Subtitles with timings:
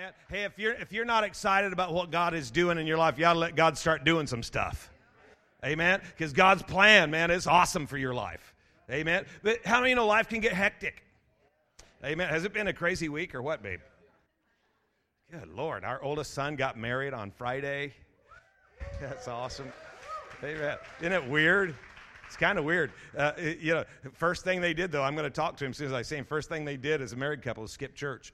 [0.00, 0.12] Amen.
[0.30, 3.18] Hey, if you're if you're not excited about what God is doing in your life,
[3.18, 4.88] you to let God start doing some stuff.
[5.62, 6.00] Amen.
[6.16, 8.54] Because God's plan, man, is awesome for your life.
[8.90, 9.26] Amen.
[9.42, 11.04] But how many know life can get hectic?
[12.02, 12.30] Amen.
[12.30, 13.80] Has it been a crazy week or what, babe?
[15.30, 15.84] Good Lord.
[15.84, 17.92] Our oldest son got married on Friday.
[19.02, 19.70] That's awesome.
[20.42, 20.78] Amen.
[21.00, 21.74] Isn't it weird?
[22.26, 22.92] It's kind of weird.
[23.14, 25.76] Uh, you know, first thing they did, though, I'm going to talk to him as
[25.76, 26.24] soon as I see him.
[26.24, 28.32] First thing they did as a married couple is skip church.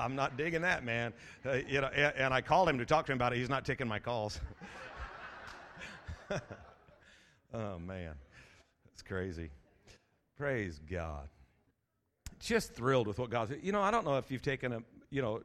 [0.00, 1.12] I'm not digging that, man.
[1.44, 3.38] Uh, you know, and, and I called him to talk to him about it.
[3.38, 4.40] He's not taking my calls.
[7.54, 8.14] oh man,
[8.86, 9.50] that's crazy.
[10.36, 11.28] Praise God.
[12.38, 13.52] Just thrilled with what God's.
[13.62, 14.82] You know, I don't know if you've taken a.
[15.12, 15.40] You know,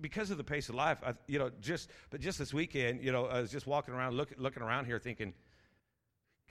[0.00, 3.12] because of the pace of life, I, you know, just but just this weekend, you
[3.12, 5.32] know, I was just walking around, look, looking around here, thinking,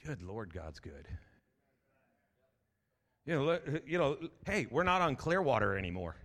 [0.06, 1.10] "Good Lord, God's good."
[3.26, 6.16] You know, you know, hey, we're not on Clearwater anymore.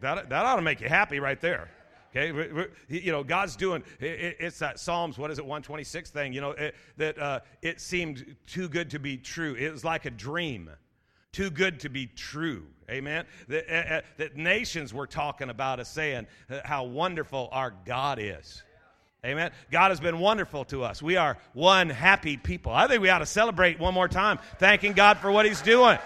[0.00, 1.68] That, that ought to make you happy right there.
[2.14, 3.84] Okay, you know God's doing.
[4.00, 5.16] It's that Psalms.
[5.16, 5.46] What is it?
[5.46, 6.32] One twenty six thing.
[6.32, 9.54] You know it, that uh, it seemed too good to be true.
[9.54, 10.70] It was like a dream,
[11.30, 12.66] too good to be true.
[12.90, 13.26] Amen.
[13.46, 18.18] That, uh, uh, that nations were talking about us, saying uh, how wonderful our God
[18.20, 18.64] is.
[19.24, 19.52] Amen.
[19.70, 21.00] God has been wonderful to us.
[21.00, 22.72] We are one happy people.
[22.72, 25.98] I think we ought to celebrate one more time, thanking God for what He's doing.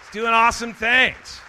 [0.00, 1.40] He's doing awesome things.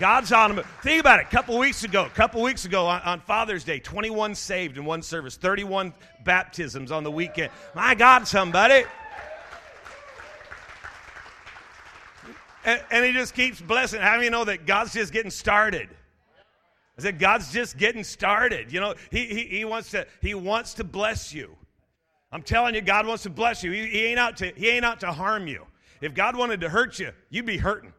[0.00, 0.64] God's on him.
[0.82, 1.26] Think about it.
[1.26, 4.84] A couple weeks ago, a couple weeks ago on, on Father's Day, 21 saved in
[4.84, 5.94] one service, 31
[6.24, 7.52] baptisms on the weekend.
[7.72, 8.82] My God, somebody.
[12.64, 14.00] And, and he just keeps blessing.
[14.00, 15.88] How many know that God's just getting started?
[16.98, 18.72] I said, God's just getting started.
[18.72, 21.54] You know, he, he, he, wants, to, he wants to bless you.
[22.32, 23.70] I'm telling you, God wants to bless you.
[23.70, 25.66] He, he, ain't out to, he ain't out to harm you.
[26.04, 27.90] If God wanted to hurt you, you'd be hurting.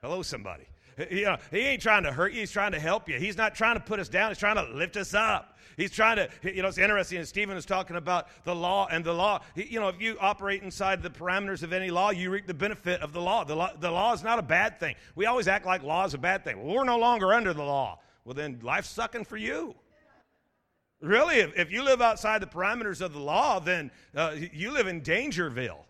[0.00, 0.68] Hello, somebody.
[1.10, 2.38] You know, he ain't trying to hurt you.
[2.38, 3.18] He's trying to help you.
[3.18, 4.30] He's not trying to put us down.
[4.30, 5.58] He's trying to lift us up.
[5.76, 7.24] He's trying to, you know, it's interesting.
[7.24, 9.40] Stephen is talking about the law and the law.
[9.56, 13.00] You know, if you operate inside the parameters of any law, you reap the benefit
[13.00, 13.42] of the law.
[13.42, 14.94] The law, the law is not a bad thing.
[15.16, 16.62] We always act like law is a bad thing.
[16.62, 17.98] Well, we're no longer under the law.
[18.24, 19.74] Well, then life's sucking for you.
[21.00, 24.86] Really, if, if you live outside the parameters of the law, then uh, you live
[24.86, 25.84] in Dangerville.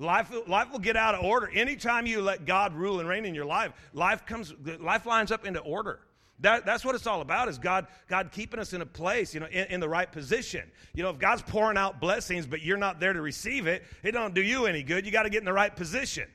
[0.00, 1.50] Life, life will get out of order.
[1.52, 5.44] Anytime you let God rule and reign in your life, life comes, life lines up
[5.44, 6.00] into order.
[6.40, 9.40] That, that's what it's all about is God, God keeping us in a place, you
[9.40, 10.70] know, in, in the right position.
[10.94, 14.12] You know, if God's pouring out blessings, but you're not there to receive it, it
[14.12, 15.04] don't do you any good.
[15.04, 16.26] You got to get in the right position.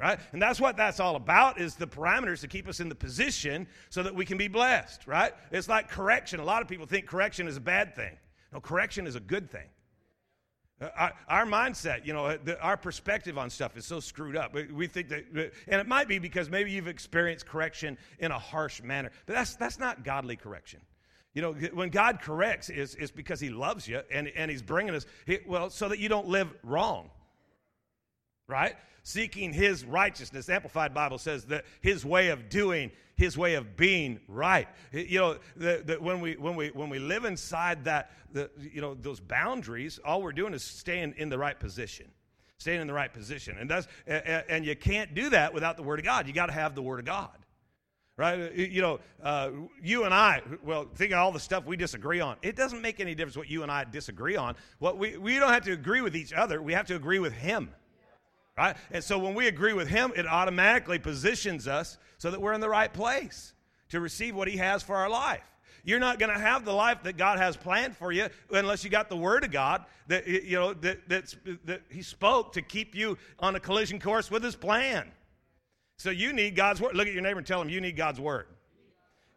[0.00, 0.18] Right?
[0.32, 3.68] And that's what that's all about is the parameters to keep us in the position
[3.90, 5.32] so that we can be blessed, right?
[5.52, 6.40] It's like correction.
[6.40, 8.16] A lot of people think correction is a bad thing.
[8.52, 9.68] No, correction is a good thing.
[10.84, 14.52] Uh, Our, our mindset, you know, the, our perspective on stuff is so screwed up.
[14.52, 15.24] We, we think that,
[15.68, 19.56] and it might be because maybe you've experienced correction in a harsh manner, but that's,
[19.56, 20.80] that's not godly correction.
[21.32, 24.94] You know, when God corrects, is is because He loves you and, and He's bringing
[24.94, 27.10] us, he, well, so that you don't live wrong,
[28.46, 28.76] right?
[29.04, 30.46] Seeking His righteousness.
[30.46, 34.66] The Amplified Bible says that His way of doing, His way of being right.
[34.92, 38.94] You know, the, when, we, when, we, when we live inside that, the, you know,
[38.94, 42.06] those boundaries, all we're doing is staying in the right position.
[42.56, 43.58] Staying in the right position.
[43.58, 46.26] And, that's, and, you can't do that without the Word of God.
[46.26, 47.36] You got to have the Word of God
[48.16, 48.54] right?
[48.54, 49.50] You know, uh,
[49.82, 52.36] you and I, well, think of all the stuff we disagree on.
[52.42, 54.54] It doesn't make any difference what you and I disagree on.
[54.78, 57.32] What we, we don't have to agree with each other, we have to agree with
[57.32, 57.74] Him.
[58.56, 58.76] Right?
[58.92, 62.60] And so when we agree with Him, it automatically positions us so that we're in
[62.60, 63.52] the right place
[63.88, 65.42] to receive what He has for our life.
[65.82, 68.90] You're not going to have the life that God has planned for you unless you
[68.90, 72.94] got the Word of God that you know that, that's, that He spoke to keep
[72.94, 75.10] you on a collision course with His plan.
[75.96, 76.96] So you need God's word.
[76.96, 78.46] Look at your neighbor and tell him you need God's word.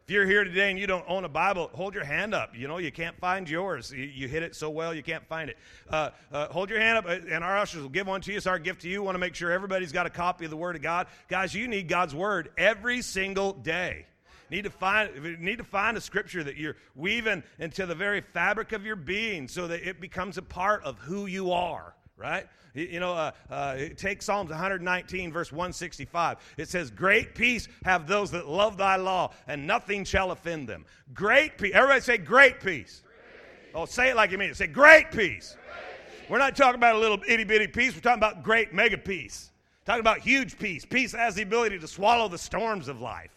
[0.08, 2.56] If you're here today and you don't own a Bible, hold your hand up.
[2.56, 3.92] You know, you can't find yours.
[3.92, 5.58] You, you hit it so well, you can't find it.
[5.86, 8.38] Uh, uh, hold your hand up, uh, and our ushers will give one to you.
[8.38, 9.02] It's our gift to you.
[9.02, 11.08] want to make sure everybody's got a copy of the Word of God.
[11.28, 14.06] Guys, you need God's Word every single day.
[14.50, 18.72] Need to find need to find a scripture that you're weaving into the very fabric
[18.72, 21.94] of your being, so that it becomes a part of who you are.
[22.18, 22.46] Right?
[22.74, 26.38] You know, uh, uh, take Psalms 119, verse 165.
[26.58, 30.84] It says, Great peace have those that love thy law, and nothing shall offend them.
[31.14, 31.72] Great peace.
[31.74, 33.02] Everybody say, Great peace.
[33.04, 33.74] Great.
[33.74, 34.56] Oh, say it like you mean it.
[34.56, 35.56] Say, Great peace.
[35.56, 36.30] Great.
[36.30, 37.94] We're not talking about a little itty bitty peace.
[37.94, 39.50] We're talking about great mega peace.
[39.86, 40.84] Talking about huge peace.
[40.84, 43.30] Peace has the ability to swallow the storms of life.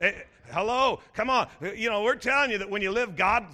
[0.00, 0.12] Eh,
[0.50, 1.48] hello, come on.
[1.60, 3.46] You know, we're telling you that when you live God,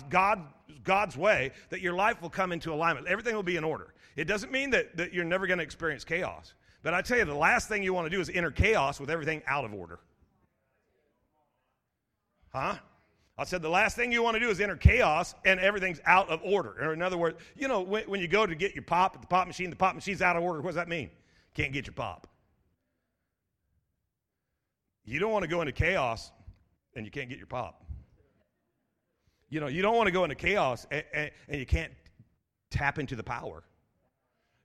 [0.84, 3.08] God's way, that your life will come into alignment.
[3.08, 3.92] Everything will be in order.
[4.16, 6.54] It doesn't mean that, that you're never going to experience chaos.
[6.82, 9.10] But I tell you, the last thing you want to do is enter chaos with
[9.10, 10.00] everything out of order.
[12.52, 12.76] Huh?
[13.38, 16.28] I said the last thing you want to do is enter chaos and everything's out
[16.28, 16.74] of order.
[16.80, 19.22] Or in other words, you know, when, when you go to get your pop at
[19.22, 20.60] the pop machine, the pop machine's out of order.
[20.60, 21.10] What does that mean?
[21.54, 22.26] Can't get your pop.
[25.04, 26.30] You don't want to go into chaos
[26.94, 27.84] and you can't get your pop.
[29.48, 31.92] You know, you don't want to go into chaos and, and, and you can't
[32.70, 33.64] tap into the power.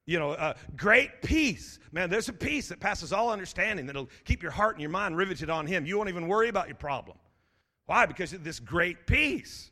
[0.06, 1.80] You know, uh, great peace.
[1.92, 5.18] Man, there's a peace that passes all understanding that'll keep your heart and your mind
[5.18, 5.86] riveted on Him.
[5.86, 7.18] You won't even worry about your problem.
[7.88, 8.06] Why?
[8.06, 9.72] Because of this great peace.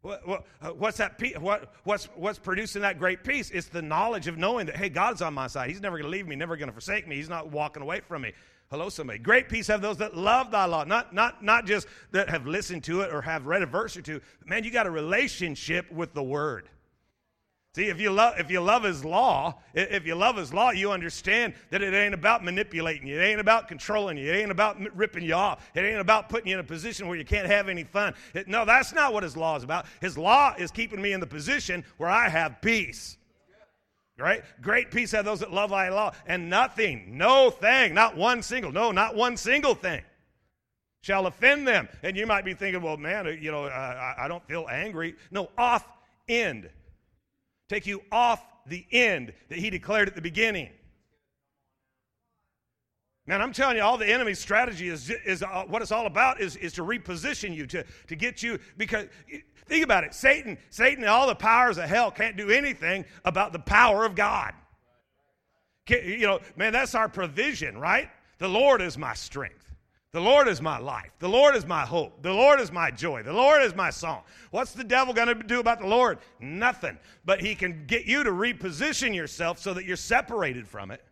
[0.00, 1.18] What, what, uh, what's that?
[1.18, 3.50] Pe- what, what's, what's producing that great peace?
[3.50, 5.68] It's the knowledge of knowing that, hey, God's on my side.
[5.68, 7.16] He's never going to leave me, never going to forsake me.
[7.16, 8.32] He's not walking away from me.
[8.70, 9.18] Hello, somebody.
[9.18, 12.84] Great peace have those that love thy law, not, not, not just that have listened
[12.84, 14.20] to it or have read a verse or two.
[14.44, 16.68] Man, you got a relationship with the word.
[17.76, 20.92] See, if you love if you love his law, if you love his law, you
[20.92, 23.20] understand that it ain't about manipulating you.
[23.20, 24.32] It ain't about controlling you.
[24.32, 25.62] It ain't about ripping you off.
[25.74, 28.14] It ain't about putting you in a position where you can't have any fun.
[28.32, 29.84] It, no, that's not what his law is about.
[30.00, 33.18] His law is keeping me in the position where I have peace.
[34.16, 34.42] Right?
[34.62, 38.72] Great peace have those that love thy law, and nothing, no thing, not one single,
[38.72, 40.00] no, not one single thing
[41.02, 41.90] shall offend them.
[42.02, 45.14] And you might be thinking, well, man, you know, uh, I don't feel angry.
[45.30, 45.86] No, off
[46.26, 46.70] end
[47.68, 50.70] take you off the end that he declared at the beginning.
[53.26, 56.40] Man, I'm telling you, all the enemy's strategy is, is uh, what it's all about
[56.40, 59.06] is, is to reposition you, to, to get you, because
[59.66, 60.14] think about it.
[60.14, 64.14] Satan, Satan and all the powers of hell can't do anything about the power of
[64.14, 64.54] God.
[65.88, 68.08] You know, man, that's our provision, right?
[68.38, 69.65] The Lord is my strength.
[70.16, 71.10] The Lord is my life.
[71.18, 72.22] The Lord is my hope.
[72.22, 73.22] The Lord is my joy.
[73.22, 74.22] The Lord is my song.
[74.50, 76.20] What's the devil going to do about the Lord?
[76.40, 76.96] Nothing.
[77.26, 81.04] But he can get you to reposition yourself so that you're separated from it.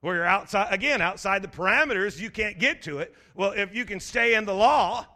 [0.00, 3.14] Where you're outside, again, outside the parameters, you can't get to it.
[3.36, 5.06] Well, if you can stay in the law,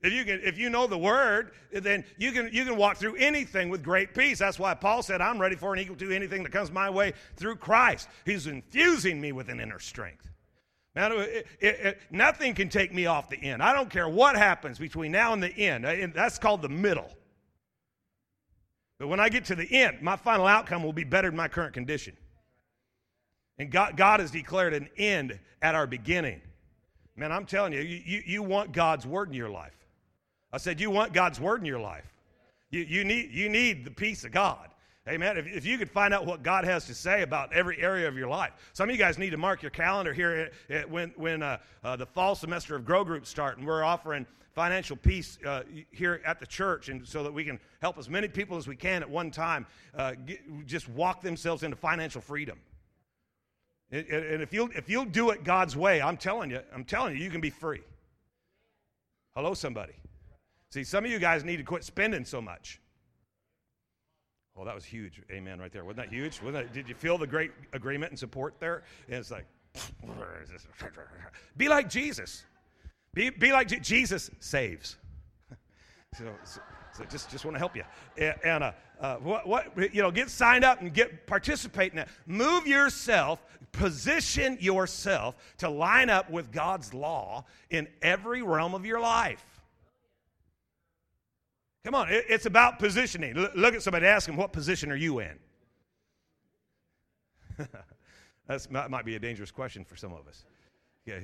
[0.00, 3.16] if you can, if you know the word, then you can you can walk through
[3.16, 4.38] anything with great peace.
[4.38, 7.12] That's why Paul said, "I'm ready for and equal to anything that comes my way
[7.36, 10.30] through Christ." He's infusing me with an inner strength.
[10.98, 13.62] Now, it, it, nothing can take me off the end.
[13.62, 15.84] I don't care what happens between now and the end.
[16.12, 17.08] That's called the middle.
[18.98, 21.46] But when I get to the end, my final outcome will be better than my
[21.46, 22.16] current condition.
[23.58, 26.40] And God, God has declared an end at our beginning.
[27.14, 29.78] Man, I'm telling you, you, you, you want God's word in your life.
[30.52, 32.12] I said, you want God's word in your life.
[32.70, 34.68] You, you, need, you need the peace of God.
[35.08, 35.38] Amen.
[35.38, 38.16] If, if you could find out what God has to say about every area of
[38.16, 38.52] your life.
[38.74, 41.58] Some of you guys need to mark your calendar here at, at when, when uh,
[41.82, 45.62] uh, the fall semester of Grow Group start, and we're offering financial peace uh,
[45.92, 48.76] here at the church, and so that we can help as many people as we
[48.76, 49.64] can at one time
[49.96, 52.58] uh, get, just walk themselves into financial freedom.
[53.90, 57.16] And, and if you'll if you'll do it God's way, I'm telling you, I'm telling
[57.16, 57.80] you, you can be free.
[59.34, 59.94] Hello, somebody.
[60.70, 62.80] See, some of you guys need to quit spending so much.
[64.58, 65.22] Well, that was huge.
[65.30, 65.84] Amen, right there.
[65.84, 66.42] Wasn't that huge?
[66.42, 68.82] Wasn't that, did you feel the great agreement and support there?
[69.06, 69.46] And it's like,
[71.56, 72.42] be like Jesus.
[73.14, 74.96] Be, be like Je- Jesus saves.
[76.18, 76.60] so, so,
[76.92, 77.84] so, just, just want to help you.
[78.42, 82.08] And, uh, uh, what, what, you know, get signed up and get participate in that.
[82.26, 83.40] Move yourself,
[83.70, 89.46] position yourself to line up with God's law in every realm of your life.
[91.88, 93.32] Come on, it's about positioning.
[93.32, 95.38] Look at somebody, ask them, what position are you in?
[98.46, 100.44] that might be a dangerous question for some of us.
[101.06, 101.14] Yeah,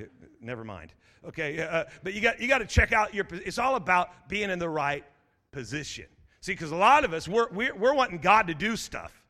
[0.41, 0.95] never mind.
[1.29, 3.27] Okay, uh, but you got you got to check out your.
[3.31, 5.05] It's all about being in the right
[5.53, 6.07] position.
[6.41, 9.23] See, because a lot of us we're, we're we're wanting God to do stuff,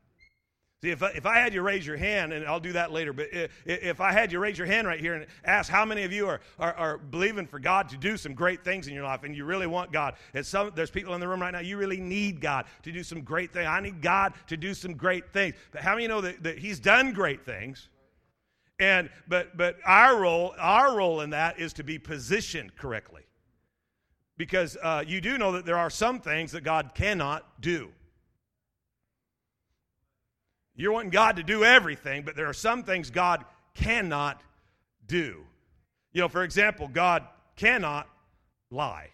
[0.85, 3.15] See, if I, if I had you raise your hand, and I'll do that later,
[3.15, 6.03] but if, if I had you raise your hand right here and ask how many
[6.03, 9.05] of you are, are, are, believing for God to do some great things in your
[9.05, 11.61] life and you really want God, and some, there's people in the room right now,
[11.61, 13.67] you really need God to do some great things.
[13.67, 15.55] I need God to do some great things.
[15.73, 17.89] But how many know that, that He's done great things?
[18.79, 23.23] And but but our role, our role in that is to be positioned correctly.
[24.37, 27.91] Because uh, you do know that there are some things that God cannot do.
[30.77, 34.41] You're wanting God to do everything, but there are some things God cannot
[35.07, 35.45] do.
[36.13, 37.25] You know, for example, God
[37.57, 38.09] cannot
[38.71, 39.11] lie.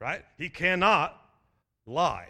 [0.00, 0.24] Right?
[0.38, 1.16] He cannot
[1.86, 2.28] lie.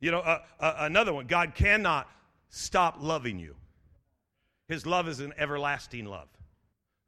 [0.00, 2.08] You know, uh, uh, another one God cannot
[2.50, 3.56] stop loving you.
[4.68, 6.28] His love is an everlasting love.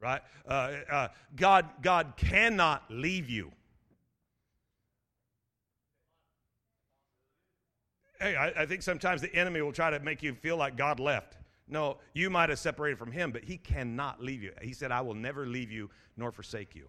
[0.01, 0.21] Right?
[0.47, 3.51] Uh, uh God, God cannot leave you.
[8.21, 10.99] Hey, I, I think sometimes the enemy will try to make you feel like God
[10.99, 11.37] left.
[11.67, 14.51] No, you might have separated from him, but he cannot leave you.
[14.61, 16.87] He said, I will never leave you nor forsake you.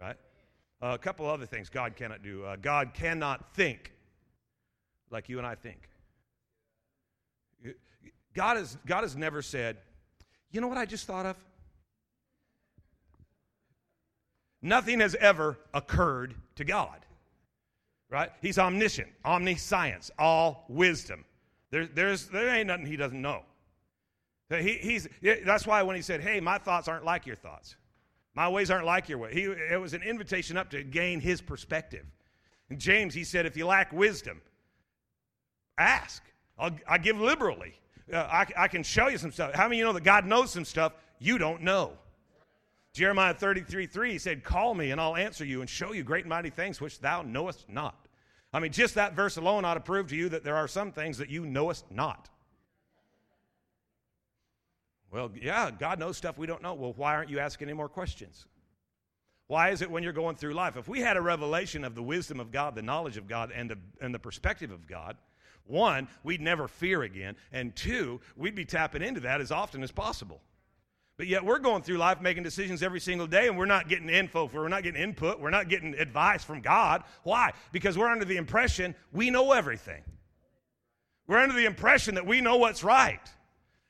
[0.00, 0.16] Right?
[0.82, 2.44] Uh, a couple other things God cannot do.
[2.44, 3.92] Uh, God cannot think
[5.10, 5.88] like you and I think.
[8.34, 9.76] God has, God has never said,
[10.50, 11.36] you know what I just thought of?
[14.62, 17.04] Nothing has ever occurred to God.
[18.12, 18.30] Right?
[18.42, 21.24] He's omniscient, omniscience, all wisdom.
[21.70, 23.42] There, there's, there ain't nothing he doesn't know.
[24.50, 25.08] He, he's,
[25.46, 27.76] that's why when he said, Hey, my thoughts aren't like your thoughts,
[28.34, 31.40] my ways aren't like your way, he, it was an invitation up to gain his
[31.40, 32.04] perspective.
[32.68, 34.42] In James, he said, If you lack wisdom,
[35.78, 36.22] ask.
[36.58, 37.72] I'll, i give liberally.
[38.12, 39.54] Uh, I, I can show you some stuff.
[39.54, 41.92] How many of you know that God knows some stuff you don't know?
[42.92, 46.24] Jeremiah 33 3 he said, Call me and I'll answer you and show you great
[46.24, 48.01] and mighty things which thou knowest not.
[48.52, 50.92] I mean, just that verse alone ought to prove to you that there are some
[50.92, 52.28] things that you knowest not.
[55.10, 56.74] Well, yeah, God knows stuff we don't know.
[56.74, 58.46] Well, why aren't you asking any more questions?
[59.46, 60.76] Why is it when you're going through life?
[60.76, 63.70] If we had a revelation of the wisdom of God, the knowledge of God, and
[63.70, 65.16] the, and the perspective of God,
[65.66, 67.36] one, we'd never fear again.
[67.52, 70.40] And two, we'd be tapping into that as often as possible.
[71.18, 74.08] But yet we're going through life making decisions every single day and we're not getting
[74.08, 77.04] info, we're not getting input, we're not getting advice from God.
[77.22, 77.52] Why?
[77.70, 80.02] Because we're under the impression we know everything.
[81.26, 83.20] We're under the impression that we know what's right.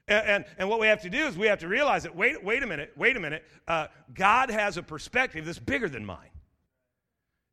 [0.08, 2.42] And, and, and what we have to do is we have to realize that, wait,
[2.42, 3.44] wait a minute, wait a minute.
[3.66, 6.28] Uh, God has a perspective that's bigger than mine.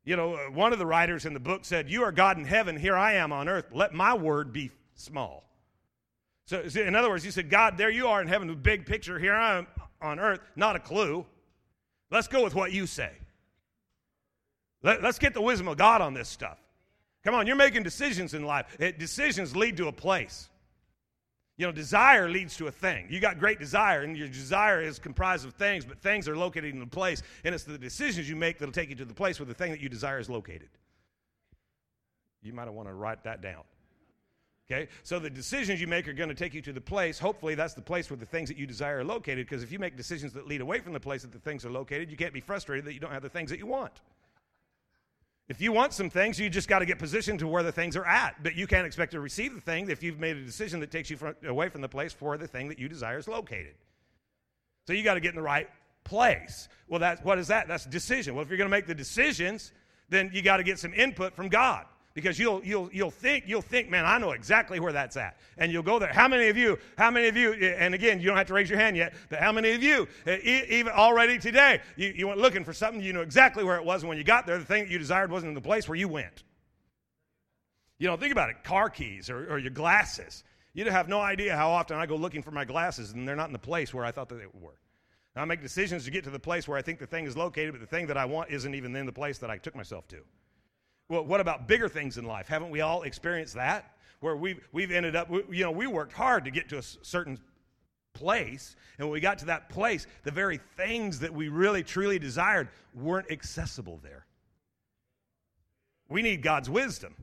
[0.04, 2.44] You know, uh, one of the writers in the book said, You are God in
[2.44, 3.66] heaven, here I am on earth.
[3.72, 5.49] Let my word be small.
[6.50, 9.20] So, in other words, he said, God, there you are in heaven, the big picture.
[9.20, 9.68] Here I am
[10.02, 11.24] on earth, not a clue.
[12.10, 13.12] Let's go with what you say.
[14.82, 16.58] Let, us get the wisdom of God on this stuff.
[17.22, 18.66] Come on, you're making decisions in life.
[18.80, 20.48] It, decisions lead to a place.
[21.56, 23.06] You know, desire leads to a thing.
[23.08, 26.74] You got great desire, and your desire is comprised of things, but things are located
[26.74, 29.38] in a place, and it's the decisions you make that'll take you to the place
[29.38, 30.70] where the thing that you desire is located.
[32.42, 33.62] You might want to write that down.
[34.70, 34.88] Okay?
[35.02, 37.18] So the decisions you make are going to take you to the place.
[37.18, 39.48] Hopefully, that's the place where the things that you desire are located.
[39.48, 41.70] Because if you make decisions that lead away from the place that the things are
[41.70, 43.92] located, you can't be frustrated that you don't have the things that you want.
[45.48, 47.96] If you want some things, you just got to get positioned to where the things
[47.96, 48.40] are at.
[48.44, 51.10] But you can't expect to receive the thing if you've made a decision that takes
[51.10, 53.74] you from, away from the place where the thing that you desire is located.
[54.86, 55.68] So you got to get in the right
[56.04, 56.68] place.
[56.86, 57.66] Well, that's, what is that?
[57.66, 58.36] That's decision.
[58.36, 59.72] Well, if you're going to make the decisions,
[60.08, 63.62] then you got to get some input from God because you'll you'll you'll think you'll
[63.62, 65.36] think man i know exactly where that's at.
[65.58, 66.12] And you'll go there.
[66.12, 68.54] How many of you how many of you eh, and again you don't have to
[68.54, 72.28] raise your hand yet but how many of you eh, even already today you, you
[72.28, 74.58] went looking for something you know exactly where it was and when you got there
[74.58, 76.42] the thing that you desired wasn't in the place where you went.
[77.98, 78.64] You know think about it.
[78.64, 80.44] Car keys or, or your glasses.
[80.72, 83.48] You have no idea how often i go looking for my glasses and they're not
[83.48, 84.74] in the place where i thought that they were.
[85.36, 87.72] I make decisions to get to the place where i think the thing is located
[87.72, 90.08] but the thing that i want isn't even in the place that i took myself
[90.08, 90.18] to
[91.10, 92.46] well, what about bigger things in life?
[92.46, 93.96] Haven't we all experienced that?
[94.20, 97.38] Where we've, we've ended up, you know, we worked hard to get to a certain
[98.14, 98.76] place.
[98.96, 102.68] And when we got to that place, the very things that we really, truly desired
[102.94, 104.24] weren't accessible there.
[106.08, 107.14] We need God's wisdom.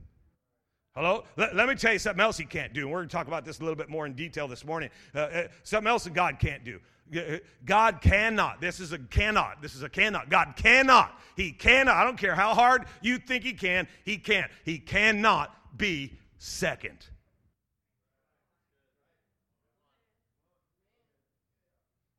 [0.93, 1.23] Hello?
[1.37, 2.81] Let, let, me tell you something else He can't do.
[2.81, 4.89] And we're going to talk about this a little bit more in detail this morning.
[5.15, 6.79] Uh, uh, something else that God can't do.
[7.15, 8.61] Uh, God cannot.
[8.61, 9.61] This is a cannot.
[9.61, 10.29] This is a cannot.
[10.29, 11.19] God cannot.
[11.35, 11.95] He cannot.
[11.95, 14.51] I don't care how hard you think He can, He can't.
[14.65, 17.05] He cannot be second.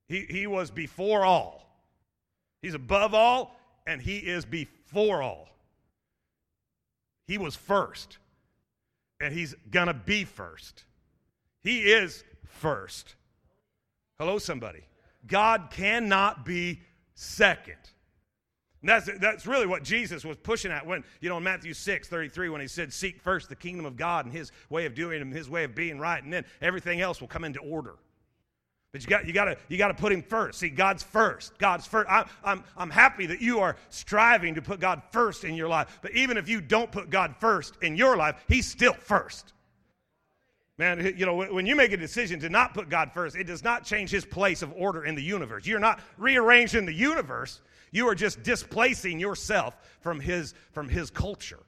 [0.08, 1.68] He, he was before all.
[2.62, 5.48] He's above all, and He is before all.
[7.26, 8.18] He was first,
[9.20, 10.84] and He's going to be first.
[11.62, 13.16] He is first.
[14.18, 14.80] Hello, somebody.
[15.28, 16.80] God cannot be
[17.14, 17.76] second.
[18.82, 22.08] And that's, that's really what Jesus was pushing at when, you know, in Matthew 6,
[22.08, 25.22] 33, when he said, Seek first the kingdom of God and his way of doing
[25.22, 27.94] and his way of being right, and then everything else will come into order.
[28.90, 30.58] But you got, you got to you got to put him first.
[30.58, 31.56] See, God's first.
[31.58, 32.10] God's first.
[32.10, 35.98] I, I'm, I'm happy that you are striving to put God first in your life.
[36.02, 39.52] But even if you don't put God first in your life, he's still first.
[40.78, 43.64] Man, you know, when you make a decision to not put God first, it does
[43.64, 45.66] not change his place of order in the universe.
[45.66, 47.60] You're not rearranging the universe.
[47.90, 51.58] You are just displacing yourself from his, from his culture.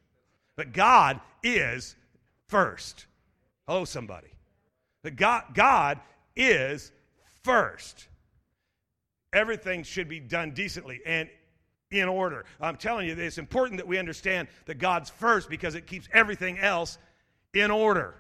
[0.57, 1.97] But God is
[2.47, 3.07] first.
[3.67, 4.29] Hello, somebody.
[5.03, 5.99] But God, God
[6.37, 6.93] is
[7.43, 8.07] first.
[9.33, 11.29] Everything should be done decently and
[11.91, 12.45] in order.
[12.61, 16.61] I'm telling you, it's important that we understand that God's first because it keeps everything
[16.61, 16.99] else
[17.53, 18.15] in order.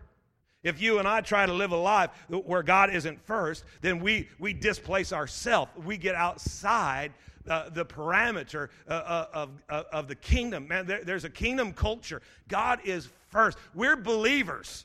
[0.62, 4.28] If you and I try to live a life where God isn't first, then we,
[4.38, 5.70] we displace ourselves.
[5.84, 7.12] We get outside
[7.48, 10.68] uh, the parameter uh, uh of, of, of, the kingdom.
[10.68, 12.20] Man, there, there's a kingdom culture.
[12.48, 13.56] God is first.
[13.74, 14.84] We're believers,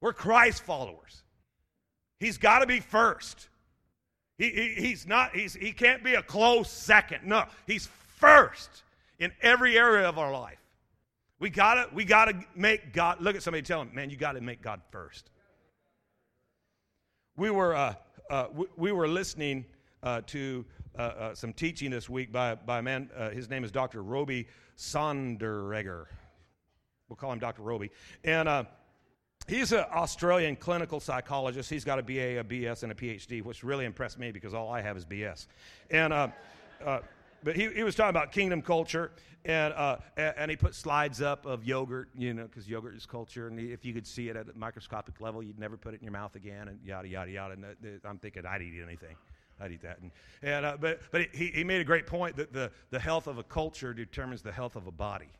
[0.00, 1.22] we're Christ followers.
[2.20, 3.48] He's got to be first.
[4.38, 7.24] He, he, he's not, he's, he can't be a close second.
[7.24, 8.82] No, he's first
[9.18, 10.58] in every area of our life.
[11.38, 14.62] We gotta, we gotta make God, look at somebody tell him, man, you gotta make
[14.62, 15.30] God first.
[17.36, 17.94] We were, uh,
[18.30, 19.66] uh, we, we, were listening
[20.02, 20.64] uh, to
[20.98, 24.02] uh, uh, some teaching this week by, by a man, uh, his name is Dr.
[24.02, 24.46] Robi
[24.78, 26.06] Sonderegger.
[27.08, 27.60] We'll call him Dr.
[27.60, 27.90] Robi.
[28.24, 28.66] And
[29.46, 31.68] he's an Australian clinical psychologist.
[31.68, 34.72] He's got a BA, a BS, and a PhD, which really impressed me because all
[34.72, 35.46] I have is BS.
[35.90, 36.32] And
[37.42, 39.12] but he, he was talking about kingdom culture,
[39.44, 43.46] and, uh, and he put slides up of yogurt, you know, because yogurt is culture.
[43.46, 46.04] And if you could see it at a microscopic level, you'd never put it in
[46.04, 47.54] your mouth again, and yada, yada, yada.
[47.54, 49.16] And I'm thinking I'd eat anything.
[49.60, 50.00] I'd eat that.
[50.00, 50.10] And,
[50.42, 53.38] and uh, but but he, he made a great point that the, the health of
[53.38, 55.30] a culture determines the health of a body.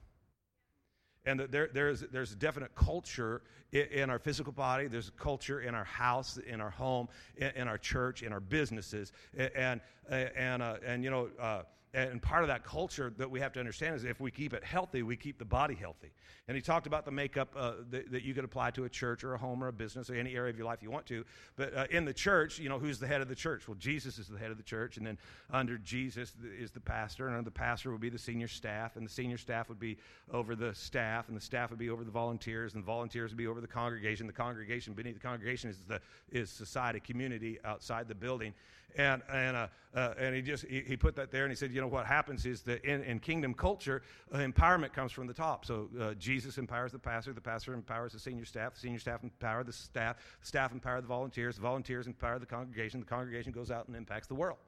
[1.26, 5.12] And that there, there's, there's a definite culture in, in, our physical body, there's a
[5.22, 9.12] culture in our house, in our home, in, in our church, in our businesses.
[9.36, 11.62] And, and, and, uh, and you know, uh,
[11.96, 14.62] and part of that culture that we have to understand is if we keep it
[14.62, 16.12] healthy, we keep the body healthy.
[16.46, 19.24] And he talked about the makeup uh, that, that, you could apply to a church
[19.24, 21.24] or a home or a business or any area of your life you want to.
[21.56, 23.66] But uh, in the church, you know, who's the head of the church?
[23.66, 24.98] Well, Jesus is the head of the church.
[24.98, 25.16] And then
[25.50, 27.28] under Jesus is the pastor.
[27.28, 28.96] And under the pastor would be the senior staff.
[28.96, 29.96] And the senior staff would be
[30.30, 31.28] over the staff.
[31.28, 32.74] And the staff would be over the volunteers.
[32.74, 34.26] And the volunteers would be over the congregation.
[34.26, 36.00] The congregation, beneath the congregation, is, the,
[36.30, 38.52] is society, community outside the building.
[38.96, 41.72] And, and, uh, uh, and he just he, he, put that there and he said,
[41.72, 45.34] you know, what happens is that in, in kingdom culture, uh, empowerment comes from the
[45.34, 45.64] top.
[45.64, 49.22] So uh, Jesus empowers the pastor, the pastor empowers the senior staff, the senior staff
[49.22, 53.52] empower the staff, the staff empower the volunteers, the volunteers empower the congregation, the congregation
[53.52, 54.58] goes out and impacts the world.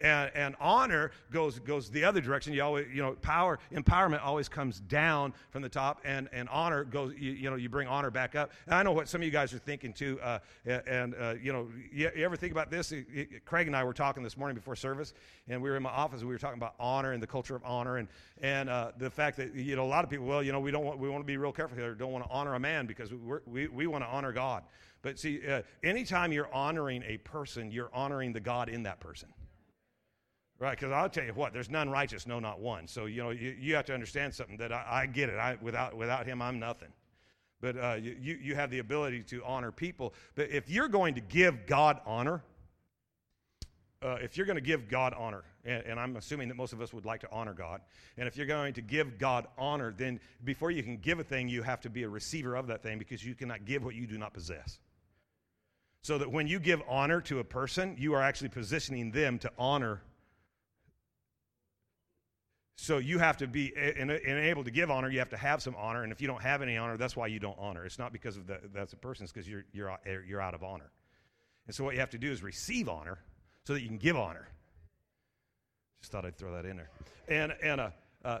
[0.00, 2.52] And, and honor goes, goes the other direction.
[2.52, 6.84] You always, you know, power, empowerment always comes down from the top, and, and honor
[6.84, 8.52] goes, you, you know, you bring honor back up.
[8.66, 10.20] And I know what some of you guys are thinking too.
[10.22, 12.92] Uh, and, uh, you know, you, you, ever think about this?
[13.44, 15.14] Craig and I were talking this morning before service,
[15.48, 17.56] and we were in my office, and we were talking about honor and the culture
[17.56, 18.06] of honor, and,
[18.40, 20.70] and uh, the fact that, you know, a lot of people, well, you know, we,
[20.70, 22.86] don't want, we want to be real careful here, don't want to honor a man
[22.86, 24.62] because we're, we, we want to honor God.
[25.02, 29.28] But see, uh, anytime you're honoring a person, you're honoring the God in that person.
[30.60, 32.88] Right, because I'll tell you what, there's none righteous, no, not one.
[32.88, 35.36] So, you know, you, you have to understand something that I, I get it.
[35.36, 36.88] I, without, without him, I'm nothing.
[37.60, 40.14] But uh, you, you have the ability to honor people.
[40.34, 42.42] But if you're going to give God honor,
[44.02, 46.80] uh, if you're going to give God honor, and, and, I'm assuming that most of
[46.80, 47.80] us would like to honor God,
[48.16, 51.48] and if you're going to give God honor, then before you can give a thing,
[51.48, 54.06] you have to be a receiver of that thing because you cannot give what you
[54.06, 54.78] do not possess.
[56.02, 59.50] So that when you give honor to a person, you are actually positioning them to
[59.58, 60.02] honor
[62.80, 65.10] so you have to be in able to give honor.
[65.10, 67.26] You have to have some honor, and if you don't have any honor, that's why
[67.26, 67.84] you don't honor.
[67.84, 70.62] It's not because of the, that's a person; it's because you're you're you're out of
[70.62, 70.92] honor.
[71.66, 73.18] And so what you have to do is receive honor,
[73.64, 74.46] so that you can give honor.
[76.00, 76.90] Just thought I'd throw that in there.
[77.26, 77.90] And and uh,
[78.24, 78.38] uh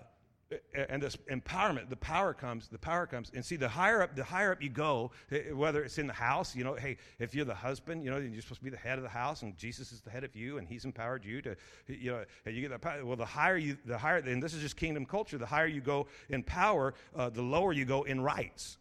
[0.74, 3.30] and this empowerment the power comes the power comes.
[3.34, 6.12] And see the higher up the higher up you go eh, whether it's in the
[6.12, 8.76] house you know hey if you're the husband you know you're supposed to be the
[8.76, 11.42] head of the house and jesus is the head of you and he's empowered you
[11.42, 11.56] to
[11.86, 13.04] you know and you get that power.
[13.04, 15.80] Well the higher you the higher and this is just kingdom culture the higher you
[15.80, 18.78] go in power uh, the lower you go in rights.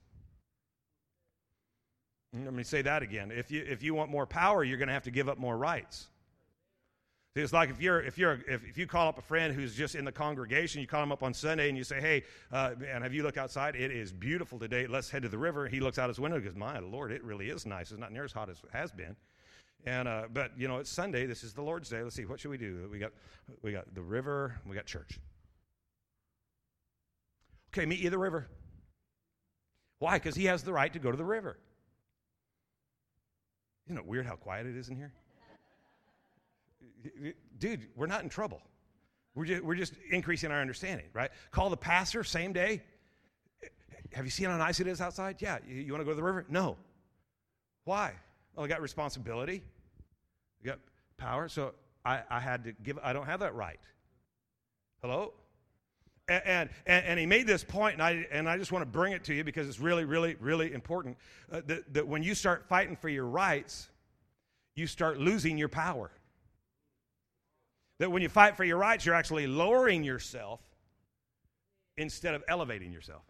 [2.34, 3.32] Let me say that again.
[3.32, 5.58] If you if you want more power you're going to have to give up more
[5.58, 6.08] rights
[7.38, 9.96] it's like if you're if you're if, if you call up a friend who's just
[9.96, 13.04] in the congregation, you call him up on Sunday and you say, "Hey, uh, and
[13.04, 13.76] have you look outside?
[13.76, 14.88] It is beautiful today.
[14.88, 17.24] Let's head to the river." He looks out his window and goes, "My Lord, it
[17.24, 17.92] really is nice.
[17.92, 19.16] It's not near as hot as it has been."
[19.86, 21.26] And uh, but you know, it's Sunday.
[21.26, 22.04] This is the Lord's day.
[22.04, 22.90] Let's see, what should we do?
[22.92, 23.12] We got
[23.62, 24.56] we got the river.
[24.66, 25.20] We got church.
[27.74, 28.48] Okay, meet you at the river.
[30.00, 30.18] Why?
[30.18, 31.58] Because he has the right to go to the river.
[33.88, 35.14] Isn't it weird how quiet it is in here?
[37.60, 38.62] Dude, we're not in trouble.
[39.36, 41.30] We're just, we're just increasing our understanding, right?
[41.52, 42.82] Call the pastor same day.
[44.14, 45.38] Have you seen how nice it is outside?
[45.40, 45.60] Yeah.
[45.68, 46.46] You, you want to go to the river?
[46.50, 46.78] No.
[47.84, 48.14] Why?
[48.56, 49.64] Well, I got responsibility.
[50.64, 50.80] I got
[51.18, 51.50] power.
[51.50, 51.74] So
[52.04, 53.80] I, I had to give, I don't have that right.
[55.02, 55.34] Hello?
[56.30, 59.14] And, and, and, he made this point, and I, and I just want to bring
[59.14, 61.16] it to you because it's really, really, really important
[61.50, 63.88] uh, that, that when you start fighting for your rights,
[64.76, 66.12] you start losing your power.
[68.00, 70.60] That when you fight for your rights, you're actually lowering yourself
[71.98, 73.24] instead of elevating yourself.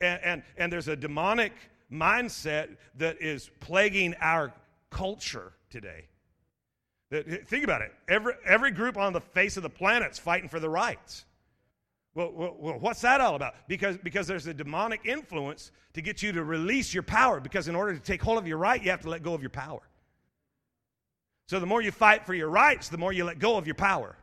[0.00, 1.52] And, and, and there's a demonic
[1.90, 4.52] mindset that is plaguing our
[4.90, 6.06] culture today.
[7.10, 7.92] Think about it.
[8.08, 11.26] Every, every group on the face of the planet's fighting for the rights.
[12.14, 13.54] Well, well, well, what's that all about?
[13.68, 17.38] Because, because there's a demonic influence to get you to release your power.
[17.38, 19.42] Because in order to take hold of your right, you have to let go of
[19.42, 19.80] your power.
[21.52, 23.74] So the more you fight for your rights, the more you let go of your
[23.74, 24.16] power.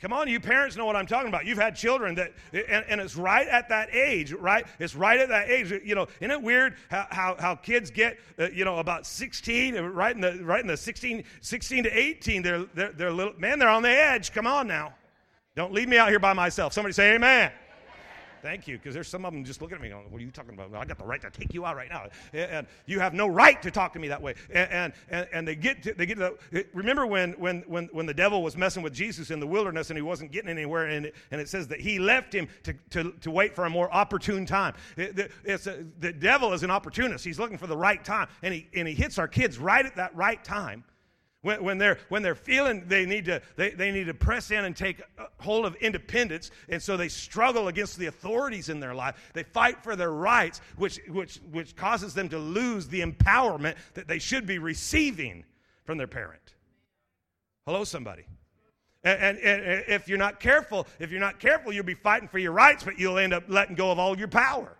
[0.00, 1.46] Come on, you parents know what I'm talking about.
[1.46, 4.66] You've had children that, and, and, it's right at that age, right?
[4.80, 5.70] It's right at that age.
[5.70, 9.76] You know, isn't it weird how, how, how kids get, uh, you know, about 16,
[9.76, 13.60] right in the, right in the 16, 16 to 18, they're, they're, they're little, man,
[13.60, 14.32] they're on the edge.
[14.32, 14.94] Come on now.
[15.54, 16.72] Don't leave me out here by myself.
[16.72, 17.52] Somebody say amen.
[18.42, 20.30] Thank you, because there's some of them just looking at me going, What are you
[20.30, 20.74] talking about?
[20.74, 22.06] I got the right to take you out right now.
[22.32, 24.34] And you have no right to talk to me that way.
[24.50, 28.06] And, and, and they get to, they get to the, remember when, when, when, when
[28.06, 31.06] the devil was messing with Jesus in the wilderness and he wasn't getting anywhere, and
[31.06, 33.92] it, and it says that he left him to, to, to wait for a more
[33.92, 34.74] opportune time.
[34.96, 37.24] It, it's a, the devil is an opportunist.
[37.24, 39.96] He's looking for the right time, and he, and he hits our kids right at
[39.96, 40.84] that right time.
[41.42, 44.66] When, when, they're, when they're feeling they need, to, they, they need to press in
[44.66, 48.94] and take uh, hold of independence, and so they struggle against the authorities in their
[48.94, 49.30] life.
[49.32, 54.06] They fight for their rights, which, which, which causes them to lose the empowerment that
[54.06, 55.44] they should be receiving
[55.84, 56.42] from their parent.
[57.64, 58.24] Hello, somebody.
[59.02, 62.38] And, and, and if you're not careful, if you're not careful, you'll be fighting for
[62.38, 64.76] your rights, but you'll end up letting go of all your power.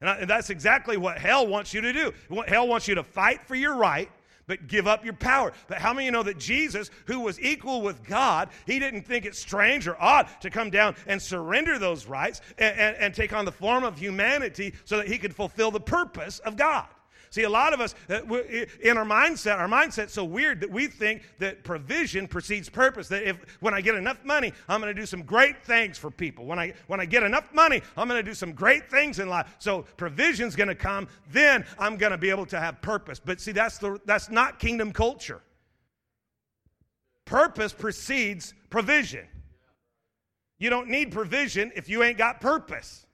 [0.00, 2.12] And, I, and that's exactly what hell wants you to do.
[2.48, 4.10] Hell wants you to fight for your right
[4.50, 5.52] but give up your power.
[5.68, 9.24] But how many you know that Jesus, who was equal with God, he didn't think
[9.24, 13.32] it strange or odd to come down and surrender those rights and, and, and take
[13.32, 16.88] on the form of humanity so that he could fulfill the purpose of God?
[17.30, 18.22] See, a lot of us, uh,
[18.82, 23.06] in our mindset, our mindset's so weird that we think that provision precedes purpose.
[23.06, 26.10] That if when I get enough money, I'm going to do some great things for
[26.10, 26.44] people.
[26.44, 29.28] When I when I get enough money, I'm going to do some great things in
[29.28, 29.54] life.
[29.60, 31.06] So provision's going to come.
[31.30, 33.20] Then I'm going to be able to have purpose.
[33.24, 35.40] But see, that's the that's not kingdom culture.
[37.26, 39.28] Purpose precedes provision.
[40.58, 43.06] You don't need provision if you ain't got purpose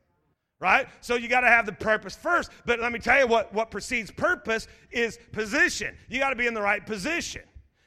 [0.61, 0.89] right?
[1.01, 2.51] So you got to have the purpose first.
[2.65, 5.97] But let me tell you what, what precedes purpose is position.
[6.09, 7.43] You got to be in the right position.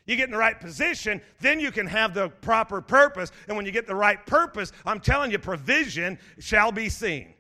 [0.06, 3.32] You get in the right position, then you can have the proper purpose.
[3.48, 7.36] And when you get the right purpose, I'm telling you, provision shall be seen.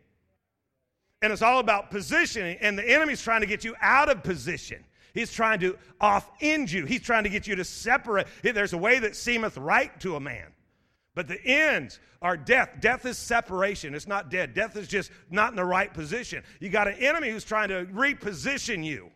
[1.23, 2.57] And it's all about positioning.
[2.61, 4.83] And the enemy's trying to get you out of position.
[5.15, 6.85] He's trying to off end you.
[6.85, 8.27] He's trying to get you to separate.
[8.43, 10.45] There's a way that seemeth right to a man.
[11.15, 12.77] But the ends are death.
[12.79, 13.93] Death is separation.
[13.93, 14.53] It's not dead.
[14.53, 16.43] Death is just not in the right position.
[16.59, 19.11] You got an enemy who's trying to reposition you.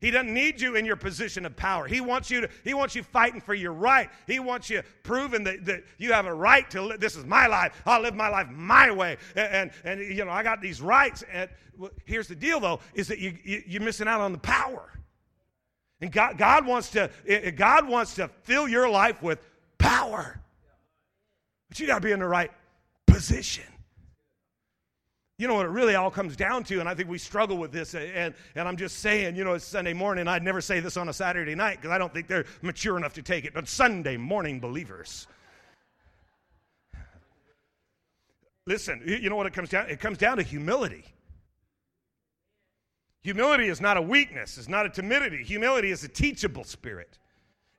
[0.00, 1.86] He doesn't need you in your position of power.
[1.86, 4.10] He wants you to, he wants you fighting for your right.
[4.26, 7.00] He wants you proving that, that you have a right to live.
[7.00, 7.80] This is my life.
[7.86, 9.16] I'll live my life my way.
[9.34, 11.24] And, and, and you know, I got these rights.
[11.32, 14.38] And well, here's the deal though, is that you, you, you're missing out on the
[14.38, 14.92] power.
[16.02, 19.38] And God, God wants to, eh, eh, God wants to fill your life with
[19.78, 20.38] power.
[21.74, 22.52] But you got to be in the right
[23.04, 23.64] position.
[25.38, 27.72] You know what it really all comes down to, and I think we struggle with
[27.72, 30.28] this, and, and I'm just saying, you know, it's Sunday morning.
[30.28, 33.14] I'd never say this on a Saturday night because I don't think they're mature enough
[33.14, 35.26] to take it, but Sunday morning believers.
[38.68, 39.90] Listen, you know what it comes down?
[39.90, 41.04] It comes down to humility.
[43.24, 45.42] Humility is not a weakness, it's not a timidity.
[45.42, 47.18] Humility is a teachable spirit.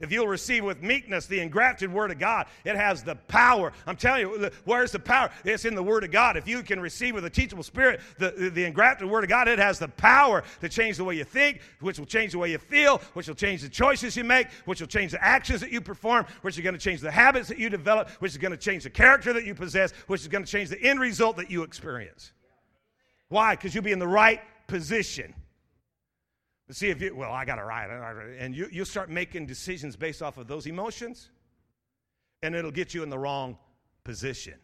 [0.02, 3.72] If you'll receive with meekness the engrafted word of God, it has the power.
[3.88, 5.30] I'm telling you, where's the power?
[5.46, 6.36] It's in the word of God.
[6.36, 9.58] If you can receive with a teachable spirit the, the engrafted word of God, it
[9.58, 12.58] has the power to change the way you think, which will change the way you
[12.58, 15.80] feel, which will change the choices you make, which will change the actions that you
[15.80, 18.58] perform, which is going to change the habits that you develop, which is going to
[18.58, 21.50] change the character that you possess, which is going to change the end result that
[21.50, 22.34] you experience.
[23.30, 23.56] Why?
[23.56, 25.34] Because you'll be in the right position.
[26.72, 27.90] See if you, well, I got to write.
[28.40, 31.30] And you, you start making decisions based off of those emotions,
[32.42, 33.58] and it'll get you in the wrong
[34.04, 34.56] position.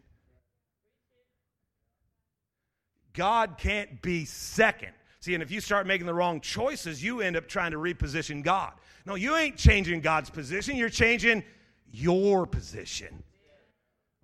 [3.12, 4.92] God can't be second.
[5.20, 8.42] See, and if you start making the wrong choices, you end up trying to reposition
[8.42, 8.72] God.
[9.06, 11.44] No, you ain't changing God's position, you're changing
[11.92, 13.22] your position.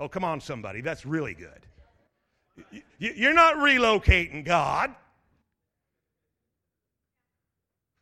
[0.00, 0.80] Oh, come on, somebody.
[0.80, 1.66] That's really good.
[2.98, 4.94] You're not relocating God.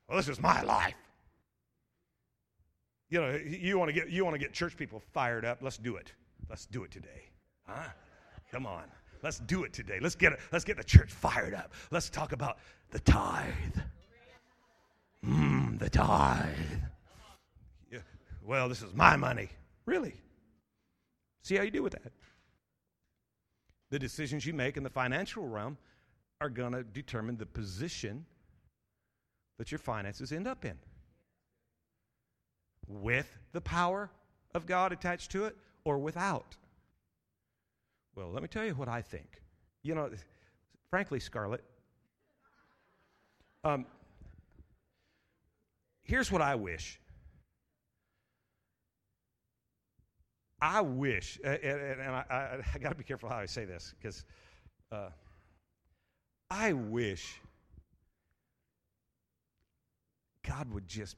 [0.08, 0.94] Well, this is my life.
[3.08, 5.58] You know, you want to get you want to get church people fired up.
[5.62, 6.12] Let's do it.
[6.48, 7.30] Let's do it today.
[7.64, 7.88] Huh?
[8.50, 8.84] Come on.
[9.22, 9.98] Let's do it today.
[10.00, 10.38] Let's get.
[10.52, 11.72] Let's get the church fired up.
[11.90, 12.58] Let's talk about
[12.90, 13.52] the tithe.
[15.24, 16.54] Mmm, the tithe.
[17.90, 17.98] Yeah.
[18.44, 19.48] Well, this is my money.
[19.86, 20.14] Really?
[21.42, 22.12] See how you do with that.
[23.90, 25.78] The decisions you make in the financial realm
[26.40, 28.26] are going to determine the position
[29.58, 30.78] that your finances end up in.
[32.88, 34.10] With the power
[34.54, 36.56] of God attached to it or without.
[38.14, 39.42] Well, let me tell you what I think.
[39.82, 40.10] You know,
[40.90, 41.62] frankly, Scarlett,
[43.64, 43.84] um,
[46.02, 46.98] here's what I wish.
[50.60, 53.94] I wish, and, and I, I, I got to be careful how I say this
[53.98, 54.24] because
[54.90, 55.10] uh,
[56.50, 57.40] I wish
[60.46, 61.16] God would just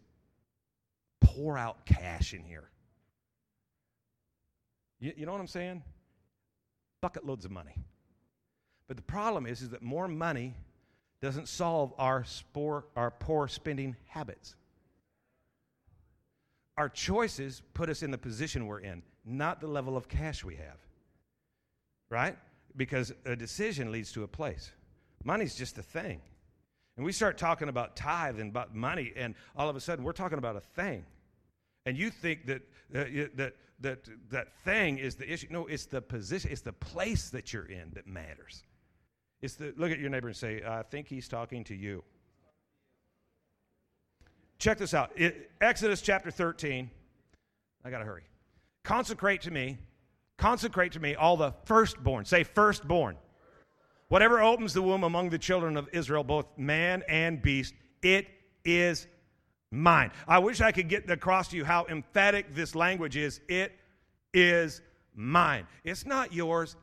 [1.20, 2.68] pour out cash in here.
[5.00, 5.82] You, you know what I'm saying?
[7.00, 7.74] Bucket loads of money.
[8.88, 10.54] But the problem is, is that more money
[11.20, 14.54] doesn't solve our, spore, our poor spending habits.
[16.76, 20.56] Our choices put us in the position we're in, not the level of cash we
[20.56, 20.78] have.
[22.08, 22.36] Right?
[22.76, 24.72] Because a decision leads to a place.
[25.24, 26.20] Money's just a thing.
[26.98, 30.10] And we start talking about tithe and about money, and all of a sudden we're
[30.10, 31.04] talking about a thing.
[31.86, 35.46] And you think that, uh, that, that that thing is the issue.
[35.48, 38.64] No, it's the position, it's the place that you're in that matters.
[39.40, 42.02] It's the, look at your neighbor and say, I think he's talking to you.
[44.58, 46.90] Check this out it, Exodus chapter 13.
[47.84, 48.24] I got to hurry.
[48.82, 49.78] Consecrate to me,
[50.36, 52.24] consecrate to me all the firstborn.
[52.24, 53.16] Say firstborn.
[54.08, 58.26] Whatever opens the womb among the children of Israel, both man and beast, it
[58.64, 59.06] is
[59.70, 60.10] mine.
[60.26, 63.40] I wish I could get across to you how emphatic this language is.
[63.48, 63.72] It
[64.32, 64.80] is
[65.14, 65.66] mine.
[65.84, 66.76] It's not yours,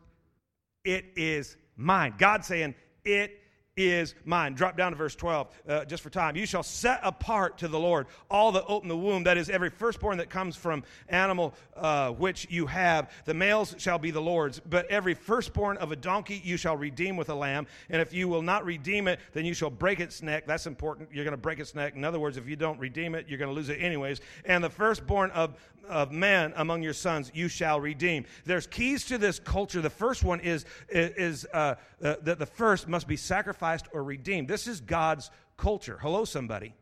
[0.84, 2.14] it is mine.
[2.18, 3.40] God saying, It
[3.78, 4.54] is mine.
[4.54, 6.38] Drop down to verse 12, uh, just for time.
[6.38, 9.70] You shall set apart to the Lord all that open the womb, that is, every
[9.70, 13.12] firstborn that comes from animal uh, which you have.
[13.26, 17.18] The males shall be the Lord's, but every firstborn of a donkey you shall redeem
[17.18, 17.68] with a lamb.
[17.90, 20.46] And if you will not redeem it, then you shall break its neck.
[20.48, 21.10] That's important.
[21.12, 21.96] You're going to break its neck.
[21.96, 24.22] In other words, if you don't redeem it, you're going to lose it anyways.
[24.46, 25.58] And the firstborn of
[25.88, 28.26] of man among your sons you shall redeem.
[28.44, 29.82] There's keys to this culture.
[29.82, 34.48] The first one is, is uh, uh, that the first must be sacrificed or redeemed.
[34.48, 35.98] This is God's culture.
[36.02, 36.74] Hello, somebody.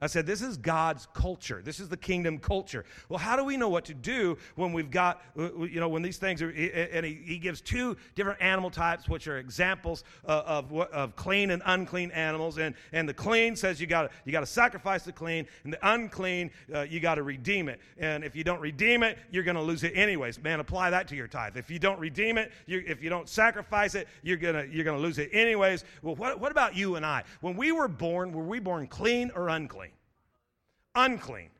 [0.00, 1.60] I said, this is God's culture.
[1.64, 2.84] This is the kingdom culture.
[3.08, 5.88] Well, how do we know what to do when we've got, uh, uh, you know,
[5.88, 10.42] when these things are, and he, gives two different animal types, which are examples uh,
[10.46, 12.58] of, of, of clean and unclean animals.
[12.58, 16.50] And, and the clean says you got you to sacrifice the clean, and the unclean,
[16.74, 17.80] uh, you got to redeem it.
[17.96, 20.40] And if you don't redeem it, you're going to lose it anyways.
[20.42, 21.56] Man, apply that to your tithe.
[21.56, 24.98] If you don't redeem it, you, if you don't sacrifice it, you're going you're gonna
[24.98, 25.84] lose it anyways.
[26.02, 27.24] Well, what, what about you and I?
[27.40, 29.87] When we were born, were we born clean or unclean?
[30.94, 31.50] Unclean.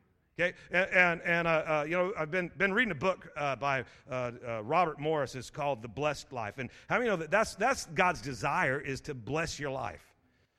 [0.40, 3.56] Okay, and, and, and uh, uh, you know, I've been, been reading a book uh,
[3.56, 5.34] by uh, uh, Robert Morris.
[5.34, 6.58] It's called The Blessed Life.
[6.58, 10.04] And how many know that that's, that's God's desire is to bless your life?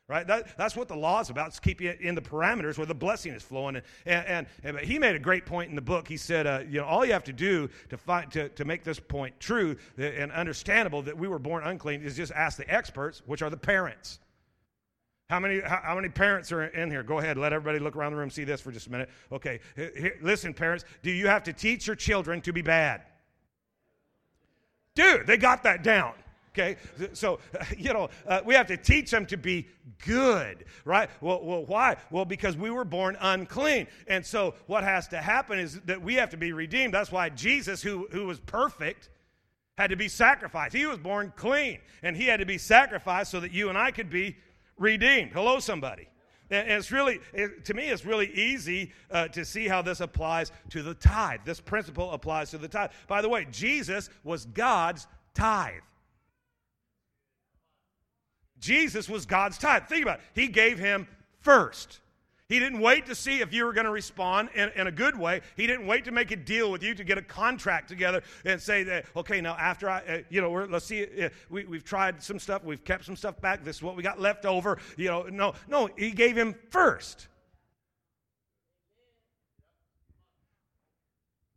[0.09, 0.27] Right?
[0.27, 2.95] That, that's what the law is about, is keep you in the parameters where the
[2.95, 3.77] blessing is flowing.
[3.77, 6.09] And, and, and, and he made a great point in the book.
[6.09, 8.83] He said, uh, you know, all you have to do to, find, to, to make
[8.83, 13.21] this point true and understandable that we were born unclean is just ask the experts,
[13.27, 14.19] which are the parents.
[15.29, 17.03] How many, how, how, many parents are in here?
[17.03, 19.09] Go ahead, let everybody look around the room, see this for just a minute.
[19.31, 23.03] Okay, here, listen, parents, do you have to teach your children to be bad?
[24.95, 26.13] Dude, they got that down.
[26.51, 26.77] Okay,
[27.13, 27.39] so,
[27.77, 29.67] you know, uh, we have to teach them to be
[30.03, 31.11] good, right?
[31.21, 31.97] Well, well, why?
[32.09, 33.85] Well, because we were born unclean.
[34.07, 36.95] And so, what has to happen is that we have to be redeemed.
[36.95, 39.09] That's why Jesus, who, who was perfect,
[39.77, 40.75] had to be sacrificed.
[40.75, 43.91] He was born clean, and he had to be sacrificed so that you and I
[43.91, 44.35] could be
[44.79, 45.31] redeemed.
[45.33, 46.07] Hello, somebody.
[46.49, 50.51] And it's really, it, to me, it's really easy uh, to see how this applies
[50.69, 51.41] to the tithe.
[51.45, 52.89] This principle applies to the tithe.
[53.07, 55.81] By the way, Jesus was God's tithe.
[58.59, 59.83] Jesus was God's tithe.
[59.87, 60.25] Think about it.
[60.33, 61.07] He gave him
[61.39, 61.99] first.
[62.49, 65.15] He didn't wait to see if you were going to respond in, in, a good
[65.15, 65.41] way.
[65.55, 68.59] He didn't wait to make a deal with you to get a contract together and
[68.59, 72.23] say that, okay, now after I, uh, you know, let's see, uh, we, we've tried
[72.23, 74.79] some stuff, we've kept some stuff back, this is what we got left over.
[74.97, 77.27] You know, no, no, he gave him first.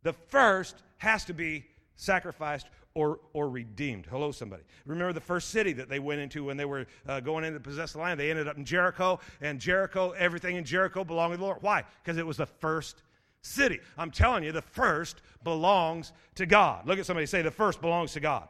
[0.03, 4.05] The first has to be sacrificed or, or redeemed.
[4.05, 4.63] Hello, somebody.
[4.85, 7.59] Remember the first city that they went into when they were uh, going in to
[7.59, 8.19] possess the land?
[8.19, 11.57] They ended up in Jericho, and Jericho, everything in Jericho belonged to the Lord.
[11.61, 11.83] Why?
[12.03, 13.01] Because it was the first
[13.41, 13.79] city.
[13.97, 16.87] I'm telling you, the first belongs to God.
[16.87, 18.47] Look at somebody say, the first belongs to God.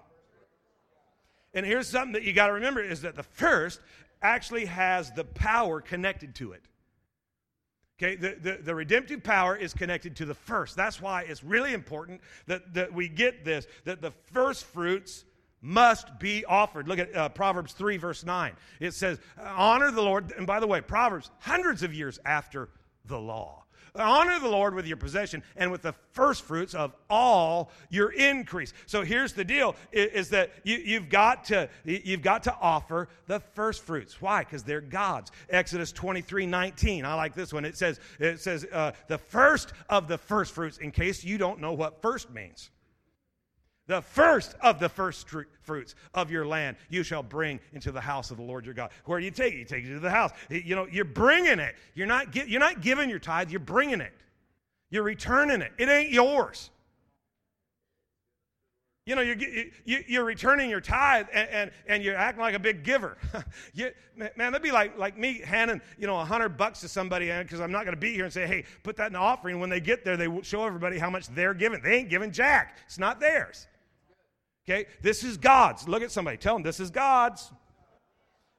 [1.54, 3.80] And here's something that you got to remember is that the first
[4.22, 6.64] actually has the power connected to it.
[8.02, 10.76] Okay, the, the, the, redemptive power is connected to the first.
[10.76, 15.26] That's why it's really important that, that we get this, that the first fruits
[15.62, 16.88] must be offered.
[16.88, 18.54] Look at uh, Proverbs 3, verse 9.
[18.80, 20.34] It says, Honor the Lord.
[20.38, 22.70] And by the way, Proverbs, hundreds of years after
[23.06, 23.63] the law.
[23.96, 28.74] Honor the Lord with your possession and with the first fruits of all your increase.
[28.88, 33.40] So here's the deal is that you, have got to you've got to offer the
[33.40, 34.20] first fruits.
[34.20, 34.44] Why?
[34.44, 35.32] Because they're God's.
[35.48, 37.06] Exodus 23, 19.
[37.06, 37.66] I like this one.
[37.66, 41.62] It says, it says uh, the first of the first fruits, in case you don't
[41.62, 42.72] know what first means.
[43.88, 45.28] The first of the first
[45.62, 48.92] fruits of your land you shall bring into the house of the Lord your God.
[49.06, 49.58] Where do you take it?
[49.58, 50.32] You take it to the house.
[50.50, 51.76] You know, you're bringing it.
[51.94, 54.14] You're not, you're not giving your tithe, you're bringing it.
[54.90, 55.74] You're returning it.
[55.78, 56.70] It ain't yours.
[59.06, 59.36] You know, you're,
[59.84, 63.18] you're returning your tithe and, and, and you're acting like a big giver.
[63.74, 67.30] you, man, that'd be like, like me handing, you know, a hundred bucks to somebody
[67.40, 69.60] because I'm not going to be here and say, hey, put that in the offering.
[69.60, 71.82] When they get there, they show everybody how much they're giving.
[71.82, 72.78] They ain't giving jack.
[72.86, 73.68] It's not theirs.
[74.68, 75.88] Okay, this is God's.
[75.88, 77.52] Look at somebody, tell them this is God's.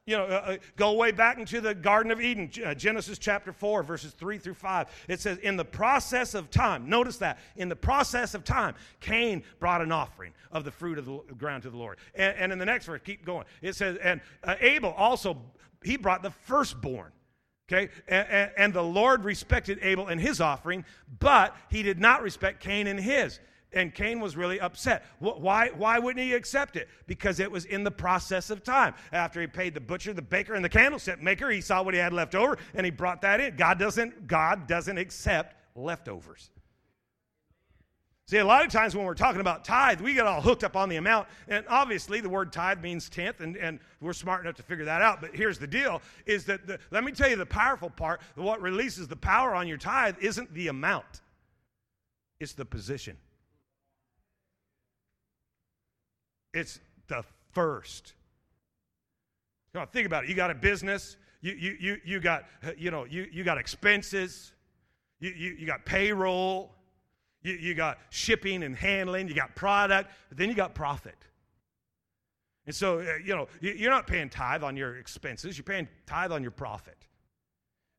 [0.07, 3.55] You know, uh, uh, go way back into the Garden of Eden, uh, Genesis chapter
[3.55, 4.87] 4, verses 3 through 5.
[5.09, 9.43] It says, In the process of time, notice that, in the process of time, Cain
[9.61, 11.97] brought an offering of the fruit of the ground to the Lord.
[12.15, 13.47] And, and in the next verse, keep going.
[13.63, 15.41] It says, And uh, Abel also,
[15.83, 17.11] he brought the firstborn.
[17.67, 20.85] Okay, and, and, and the Lord respected Abel and his offering,
[21.19, 23.41] but he did not respect Cain and his
[23.75, 25.05] and Cain was really upset.
[25.19, 26.89] Why, why wouldn't he accept it?
[27.07, 28.95] Because it was in the process of time.
[29.13, 32.01] After he paid the butcher, the baker, and the candlestick maker, he saw what he
[32.01, 33.57] had left over and he brought that in.
[33.57, 36.51] God doesn't, God doesn't accept leftovers.
[38.27, 40.77] See, a lot of times when we're talking about tithe, we get all hooked up
[40.77, 41.29] on the amount.
[41.47, 45.03] And obviously, the word tithe means tenth, and, and we're smart enough to figure that
[45.03, 45.21] out.
[45.21, 48.23] But here's the deal is that, the, let me tell you the powerful part.
[48.35, 51.21] What releases the power on your tithe isn't the amount,
[52.41, 53.19] it's the position.
[56.55, 58.15] It's the first.
[59.93, 60.31] Think about it.
[60.31, 61.17] You got a business.
[61.41, 62.45] You, you, you, you got,
[62.79, 64.53] you know, you, you got expenses.
[65.19, 66.73] You, you, you got payroll.
[67.43, 69.29] You, you got shipping and handling.
[69.29, 70.11] You got product.
[70.31, 71.17] Then you got profit.
[72.67, 75.59] And so, uh, you know, you're not paying tithe on your expenses.
[75.59, 77.05] You're paying tithe on your profit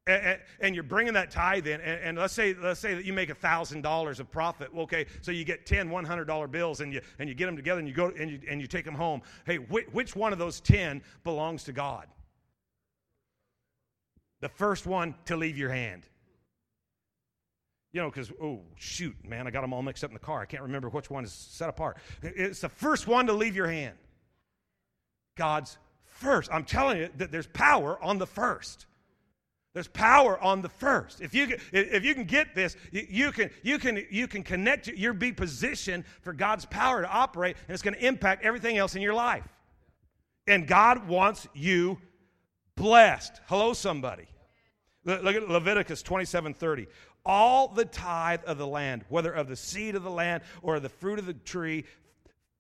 [0.08, 3.13] and, and, you're bringing that tithe in, and, and, let's say let's say that you
[3.13, 4.70] make thousand dollars of profit.
[4.78, 7.80] Okay, so you get 10 100 dollar bills, and you and you get them together,
[7.80, 9.24] and you go and you and you take them home.
[9.46, 12.06] Hey, which, which one of those 10 belongs to God?
[14.41, 16.04] The first one to leave your hand.
[17.91, 20.39] You know, because oh shoot, man, I got them all mixed up in the car.
[20.39, 21.98] I can't remember which one is set apart.
[22.22, 23.96] It's the first one to leave your hand.
[25.36, 26.52] God's first.
[26.54, 28.86] I'm telling you that there's power on the first.
[29.76, 31.20] There's power on the first.
[31.20, 35.14] If you, if you can get this, you can, you can, you can connect, you'll
[35.14, 39.02] be positioned for God's power to operate, and it's going to impact everything else in
[39.02, 39.46] your life.
[40.48, 41.98] And God wants you
[42.76, 43.42] blessed.
[43.48, 44.28] Hello, somebody.
[45.04, 46.88] Look at Leviticus 27 30.
[47.26, 50.88] All the tithe of the land, whether of the seed of the land or the
[50.88, 51.84] fruit of the tree,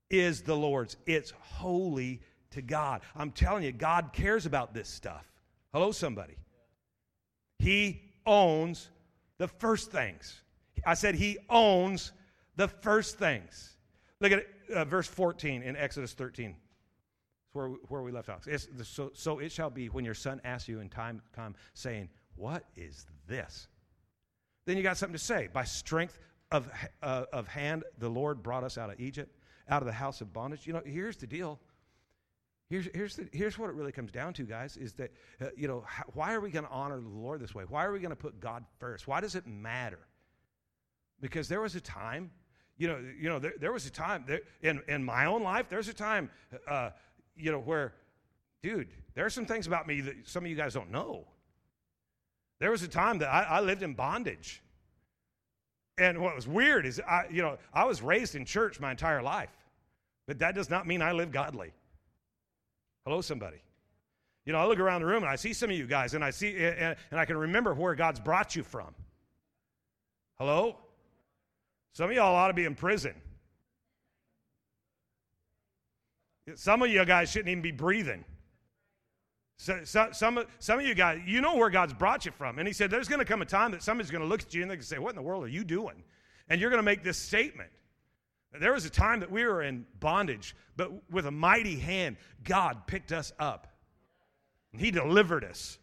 [0.09, 0.97] is the Lord's.
[1.05, 2.19] It's holy
[2.51, 3.03] to God.
[3.15, 5.25] I'm telling you, God cares about this stuff.
[5.71, 6.35] Hello, somebody.
[7.65, 8.89] He owns
[9.39, 10.41] the first things.
[10.85, 12.11] I said he owns
[12.55, 13.75] the first things.
[14.19, 16.51] Look at uh, verse 14 in Exodus 13.
[16.51, 18.47] It's where, where we left off.
[18.83, 22.09] So, so it shall be when your son asks you in time to come, saying,
[22.35, 23.67] What is this?
[24.67, 25.49] Then you got something to say.
[25.51, 26.19] By strength
[26.51, 26.69] of,
[27.01, 29.35] uh, of hand, the Lord brought us out of Egypt,
[29.69, 30.67] out of the house of bondage.
[30.67, 31.59] You know, here's the deal
[32.69, 35.67] Here's, here's, the, here's what it really comes down to, guys, is that, uh, you
[35.67, 37.63] know, how, why are we going to honor the Lord this way?
[37.67, 39.07] Why are we going to put God first?
[39.07, 39.99] Why does it matter?
[41.21, 42.31] Because there was a time,
[42.77, 45.67] you know, you know there, there was a time there, in, in my own life,
[45.69, 46.31] there's a time,
[46.67, 46.89] uh,
[47.37, 47.93] you know, where,
[48.63, 51.27] dude, there are some things about me that some of you guys don't know.
[52.59, 54.63] There was a time that I, I lived in bondage.
[55.97, 59.21] And what was weird is, I, you know, I was raised in church my entire
[59.21, 59.51] life,
[60.25, 61.73] but that does not mean I live godly.
[63.05, 63.57] Hello, somebody.
[64.45, 66.23] You know, I look around the room and I see some of you guys, and
[66.23, 68.93] I see, and, and I can remember where God's brought you from.
[70.37, 70.77] Hello?
[71.93, 73.13] Some of y'all ought to be in prison.
[76.55, 78.23] Some of you guys shouldn't even be breathing.
[79.57, 82.59] So, so, some, some of you guys, you know where God's brought you from.
[82.59, 84.53] And He said, There's going to come a time that somebody's going to look at
[84.53, 86.03] you and they're going to say, What in the world are you doing?
[86.49, 87.69] And you're going to make this statement.
[88.59, 92.87] There was a time that we were in bondage, but with a mighty hand, God
[92.87, 93.67] picked us up.
[94.71, 95.77] And He delivered us.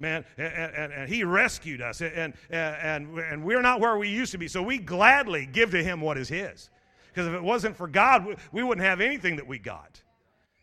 [0.00, 4.32] man, and, and, and, he rescued us, and, and, and we're not where we used
[4.32, 4.48] to be.
[4.48, 6.70] So we gladly give to him what is his.
[7.08, 10.00] Because if it wasn't for God, we, wouldn't have anything that we got.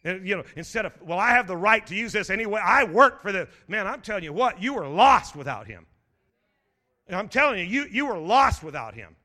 [0.03, 2.85] And, you know, instead of, well, I have the right to use this anyway, I
[2.85, 3.49] work for this.
[3.67, 5.85] Man, I'm telling you what, you were lost without him.
[7.07, 9.15] And I'm telling you, you, you were lost without him.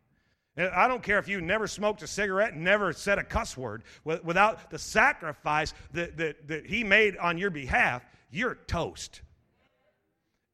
[0.57, 3.85] I don't care if you never smoked a cigarette, never said a cuss word.
[4.05, 9.23] Without the sacrifice that, that, that he made on your behalf, you're toast.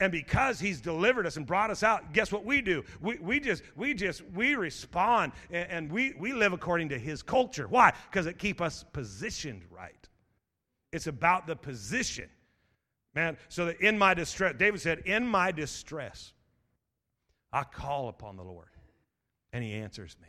[0.01, 2.85] And because he's delivered us and brought us out, guess what we do?
[3.01, 7.21] We, we just, we just, we respond and, and we, we live according to his
[7.21, 7.67] culture.
[7.67, 7.93] Why?
[8.09, 10.09] Because it keep us positioned right.
[10.93, 12.31] It's about the position.
[13.17, 16.33] Man, so that in my distress, David said, in my distress,
[17.53, 18.69] I call upon the Lord
[19.53, 20.29] and he answers me.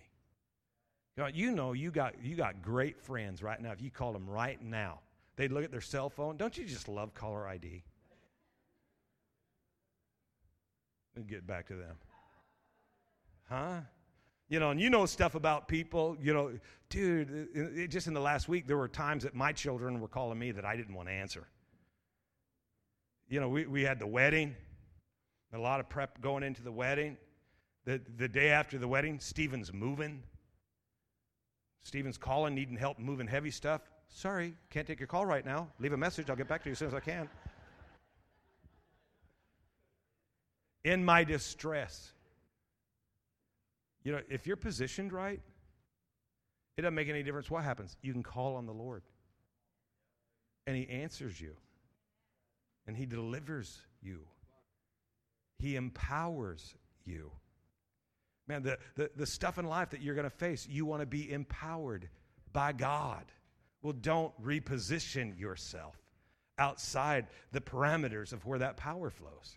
[1.18, 3.72] God, You know, you got, you got great friends right now.
[3.72, 5.00] If you call them right now,
[5.36, 6.38] they'd look at their cell phone.
[6.38, 7.84] Don't you just love caller ID?
[11.20, 11.96] and get back to them.
[13.50, 13.82] Huh?
[14.48, 16.18] You know, and you know stuff about people.
[16.20, 16.52] You know,
[16.90, 20.52] dude, just in the last week, there were times that my children were calling me
[20.52, 21.48] that I didn't want to answer.
[23.28, 24.56] You know, we, we had the wedding,
[25.54, 27.18] a lot of prep going into the wedding.
[27.90, 30.22] The, the day after the wedding, Stephen's moving.
[31.82, 33.82] Stephen's calling, needing help moving heavy stuff.
[34.10, 35.70] Sorry, can't take your call right now.
[35.80, 36.30] Leave a message.
[36.30, 37.28] I'll get back to you as soon as I can.
[40.84, 42.12] in my distress.
[44.04, 45.42] You know, if you're positioned right,
[46.78, 47.98] it doesn't make any difference what happens.
[48.04, 49.02] You can call on the Lord,
[50.68, 51.56] and He answers you,
[52.86, 54.28] and He delivers you,
[55.58, 57.32] He empowers you.
[58.50, 61.06] Man, the, the, the stuff in life that you're going to face, you want to
[61.06, 62.10] be empowered
[62.52, 63.24] by God.
[63.84, 65.96] Well, don't reposition yourself
[66.58, 69.56] outside the parameters of where that power flows.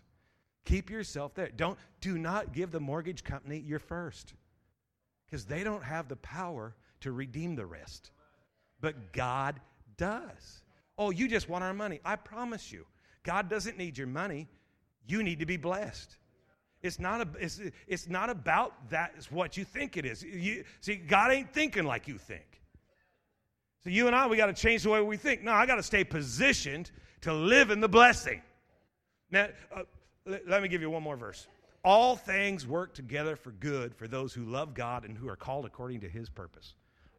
[0.65, 1.49] Keep yourself there.
[1.49, 4.35] Don't do not give the mortgage company your first.
[5.25, 8.11] Because they don't have the power to redeem the rest.
[8.79, 9.59] But God
[9.97, 10.61] does.
[10.99, 11.99] Oh, you just want our money.
[12.05, 12.85] I promise you.
[13.23, 14.47] God doesn't need your money.
[15.07, 16.15] You need to be blessed.
[16.83, 20.21] It's not, a, it's, it's not about that is what you think it is.
[20.21, 22.61] You, see, God ain't thinking like you think.
[23.83, 25.43] So you and I, we got to change the way we think.
[25.43, 28.41] No, I got to stay positioned to live in the blessing.
[29.31, 29.83] Now, uh,
[30.47, 31.47] let me give you one more verse.
[31.85, 35.65] All things work together for good for those who love God and who are called
[35.65, 36.75] according to his purpose.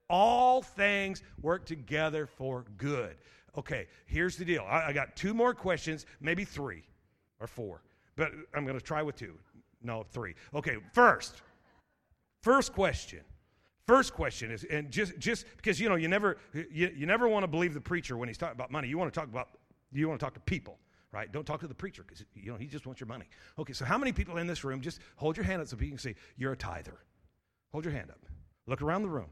[0.08, 3.16] All things work together for good.
[3.56, 4.64] Okay, here's the deal.
[4.68, 6.82] I, I got two more questions, maybe three
[7.40, 7.82] or four,
[8.16, 9.34] but I'm going to try with two.
[9.84, 10.34] No, three.
[10.52, 11.42] Okay, first,
[12.42, 13.20] first question.
[13.86, 17.44] First question is, and just just because you know you never you, you never want
[17.44, 18.88] to believe the preacher when he's talking about money.
[18.88, 19.50] You want to talk about
[19.92, 20.78] you want to talk to people
[21.14, 21.30] right?
[21.30, 23.26] Don't talk to the preacher because you know he just wants your money.
[23.58, 25.96] Okay, so how many people in this room just hold your hand up so people
[25.96, 26.98] can see you're a tither?
[27.70, 28.18] Hold your hand up.
[28.66, 29.30] Look around the room.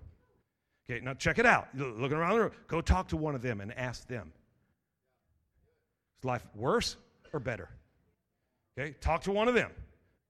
[0.89, 1.69] Okay, now check it out.
[1.75, 4.33] Looking around the room, go talk to one of them and ask them.
[6.21, 6.97] Is life worse
[7.33, 7.69] or better?
[8.79, 9.71] Okay, talk to one of them.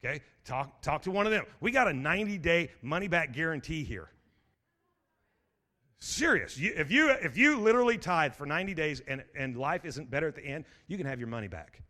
[0.05, 1.45] Okay, talk talk to one of them.
[1.61, 4.09] We got a 90 day money back guarantee here.
[6.05, 6.59] Serious.
[6.59, 10.27] You, if, you, if you literally tithe for 90 days and, and life isn't better
[10.27, 11.81] at the end, you can have your money back.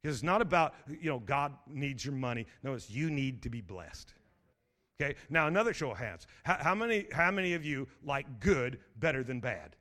[0.00, 2.46] Because it's not about, you know, God needs your money.
[2.62, 4.14] No, it's you need to be blessed.
[4.98, 6.26] Okay, now another show of hands.
[6.44, 9.76] How, how, many, how many of you like good better than bad?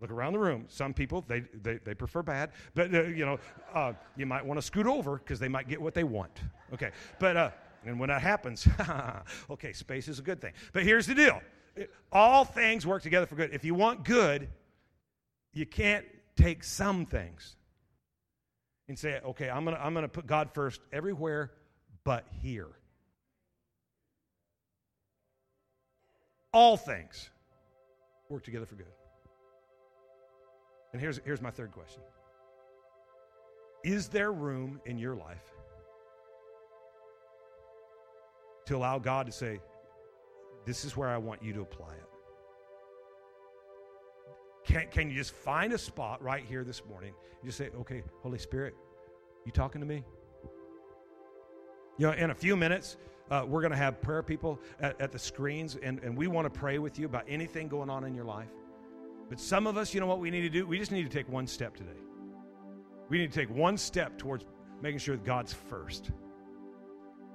[0.00, 0.66] Look around the room.
[0.68, 3.38] Some people, they, they, they prefer bad, but, uh, you know,
[3.72, 6.40] uh, you might want to scoot over because they might get what they want.
[6.72, 7.50] Okay, but, uh,
[7.86, 8.66] and when that happens,
[9.50, 10.52] okay, space is a good thing.
[10.72, 11.40] But here's the deal
[12.12, 13.50] all things work together for good.
[13.52, 14.48] If you want good,
[15.52, 16.04] you can't
[16.36, 17.56] take some things
[18.88, 21.52] and say, okay, I'm going to I'm going to put God first everywhere
[22.04, 22.68] but here.
[26.52, 27.30] All things
[28.28, 28.86] work together for good.
[30.94, 32.02] And here's, here's my third question
[33.82, 35.50] Is there room in your life
[38.66, 39.60] to allow God to say,
[40.64, 42.04] this is where I want you to apply it.
[44.64, 48.02] Can, can you just find a spot right here this morning and just say, okay,
[48.22, 48.74] Holy Spirit,
[49.44, 50.02] you talking to me?
[51.98, 52.96] You know, in a few minutes,
[53.30, 56.46] uh, we're going to have prayer people at, at the screens, and, and we want
[56.52, 58.48] to pray with you about anything going on in your life.
[59.28, 60.66] But some of us, you know what we need to do?
[60.66, 61.90] We just need to take one step today.
[63.08, 64.44] We need to take one step towards
[64.82, 66.10] making sure that God's first,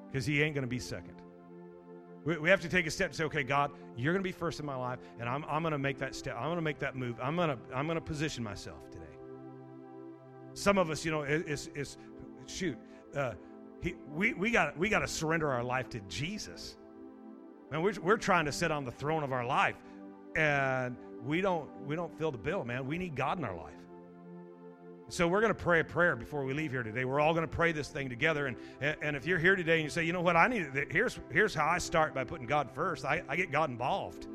[0.07, 1.15] because He ain't going to be second.
[2.25, 4.33] We, we have to take a step and say, okay, God, you're going to be
[4.33, 6.35] first in my life, and I'm, I'm going to make that step.
[6.37, 7.15] I'm going to make that move.
[7.21, 9.05] I'm going to, I'm going to position myself today.
[10.53, 11.97] some of us, you know, is, is
[12.45, 12.77] shoot,
[13.15, 13.33] uh,
[13.81, 16.75] he, we, we got we got to surrender our life to Jesus.
[17.71, 19.77] Man, we're, we're trying to sit on the throne of our life,
[20.35, 22.87] and we don't we don't fill the bill, man.
[22.87, 23.73] We need God in our life.
[25.11, 27.03] So we're going to pray a prayer before we leave here today.
[27.03, 28.45] We're all going to pray this thing together.
[28.45, 28.55] And,
[29.01, 31.55] and if you're here today and you say, you know what, I need, here's, here's
[31.55, 33.05] how I start by putting God first.
[33.05, 34.27] I, I get God involved.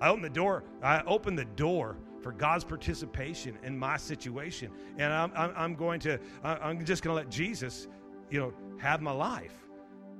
[0.00, 0.64] I open the door.
[0.82, 4.72] I open the door for God's participation in my situation.
[4.98, 7.86] And I'm, I'm, I'm going to, I'm just going to let Jesus,
[8.28, 9.54] you know, have my life.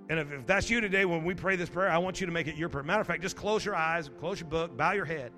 [0.08, 2.32] And if, if that's you today, when we pray this prayer, I want you to
[2.32, 2.84] make it your prayer.
[2.84, 5.32] Matter of fact, just close your eyes, close your book, bow your head.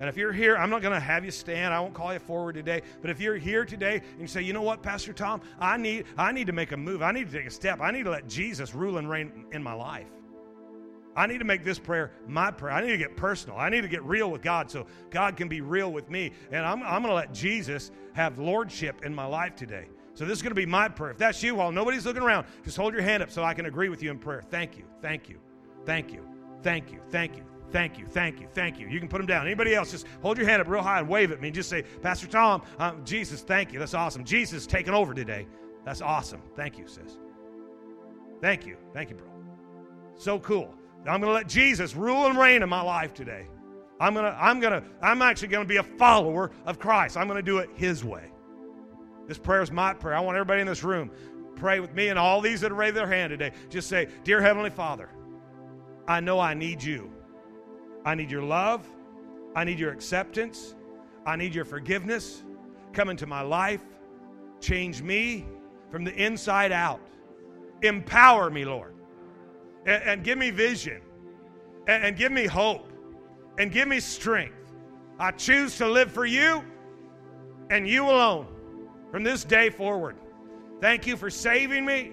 [0.00, 1.74] And if you're here, I'm not going to have you stand.
[1.74, 2.82] I won't call you forward today.
[3.00, 6.04] But if you're here today and you say, you know what, Pastor Thom, I need,
[6.16, 7.02] I need to make a move.
[7.02, 7.80] I need to take a step.
[7.80, 10.06] I need to let Jesus rule and reign in my life.
[11.16, 12.72] I need to make this prayer my prayer.
[12.72, 13.58] I need to get personal.
[13.58, 16.30] I need to get real with God so God can be real with me.
[16.52, 19.88] And I'm, I'm going to let Jesus have lordship in my life today.
[20.14, 21.10] So this is going to be my prayer.
[21.10, 23.66] If that's you, while nobody's looking around, just hold your hand up so I can
[23.66, 24.42] agree with you in prayer.
[24.42, 24.84] Thank you.
[25.02, 25.40] Thank you.
[25.84, 26.24] Thank you.
[26.62, 27.00] Thank you.
[27.10, 27.57] Thank you.
[27.70, 28.88] Thank you, thank you, thank you.
[28.88, 29.46] You can put them down.
[29.46, 31.50] Anybody else, just hold your hand up real high and wave at me.
[31.50, 33.78] Just say, Pastor Thom, um, Jesus, thank you.
[33.78, 34.24] That's awesome.
[34.24, 35.46] Jesus taking over today.
[35.84, 36.40] That's awesome.
[36.56, 37.18] Thank you, sis.
[38.40, 38.76] Thank you.
[38.94, 39.28] Thank you, bro.
[40.16, 40.74] So cool.
[41.00, 43.46] I'm going to let Jesus rule and reign in my life today.
[44.00, 47.16] I'm going to, I'm going to, I'm actually going to be a follower of Christ.
[47.16, 48.30] I'm going to do it His way.
[49.26, 50.16] This prayer is my prayer.
[50.16, 51.10] I want everybody in this room
[51.56, 53.52] pray with me and all these that raise their hand today.
[53.68, 55.10] Just say, Dear Heavenly Father,
[56.06, 57.12] I know I need you.
[58.08, 58.88] I need your love.
[59.54, 60.74] I need your acceptance.
[61.26, 62.42] I need your forgiveness.
[62.94, 63.82] Come into my life.
[64.60, 65.44] Change me
[65.90, 67.02] from the inside out.
[67.82, 68.94] Empower me, Lord.
[69.84, 71.02] And, and give me vision.
[71.86, 72.90] And, and give me hope.
[73.58, 74.72] And give me strength.
[75.18, 76.64] I choose to live for you
[77.68, 78.46] and you alone
[79.10, 80.16] from this day forward.
[80.80, 82.12] Thank you for saving me.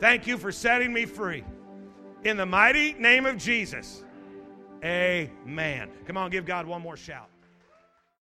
[0.00, 1.44] Thank you for setting me free.
[2.24, 4.02] In the mighty name of Jesus.
[4.84, 5.90] Amen.
[6.06, 7.28] Come on, give God one more shout.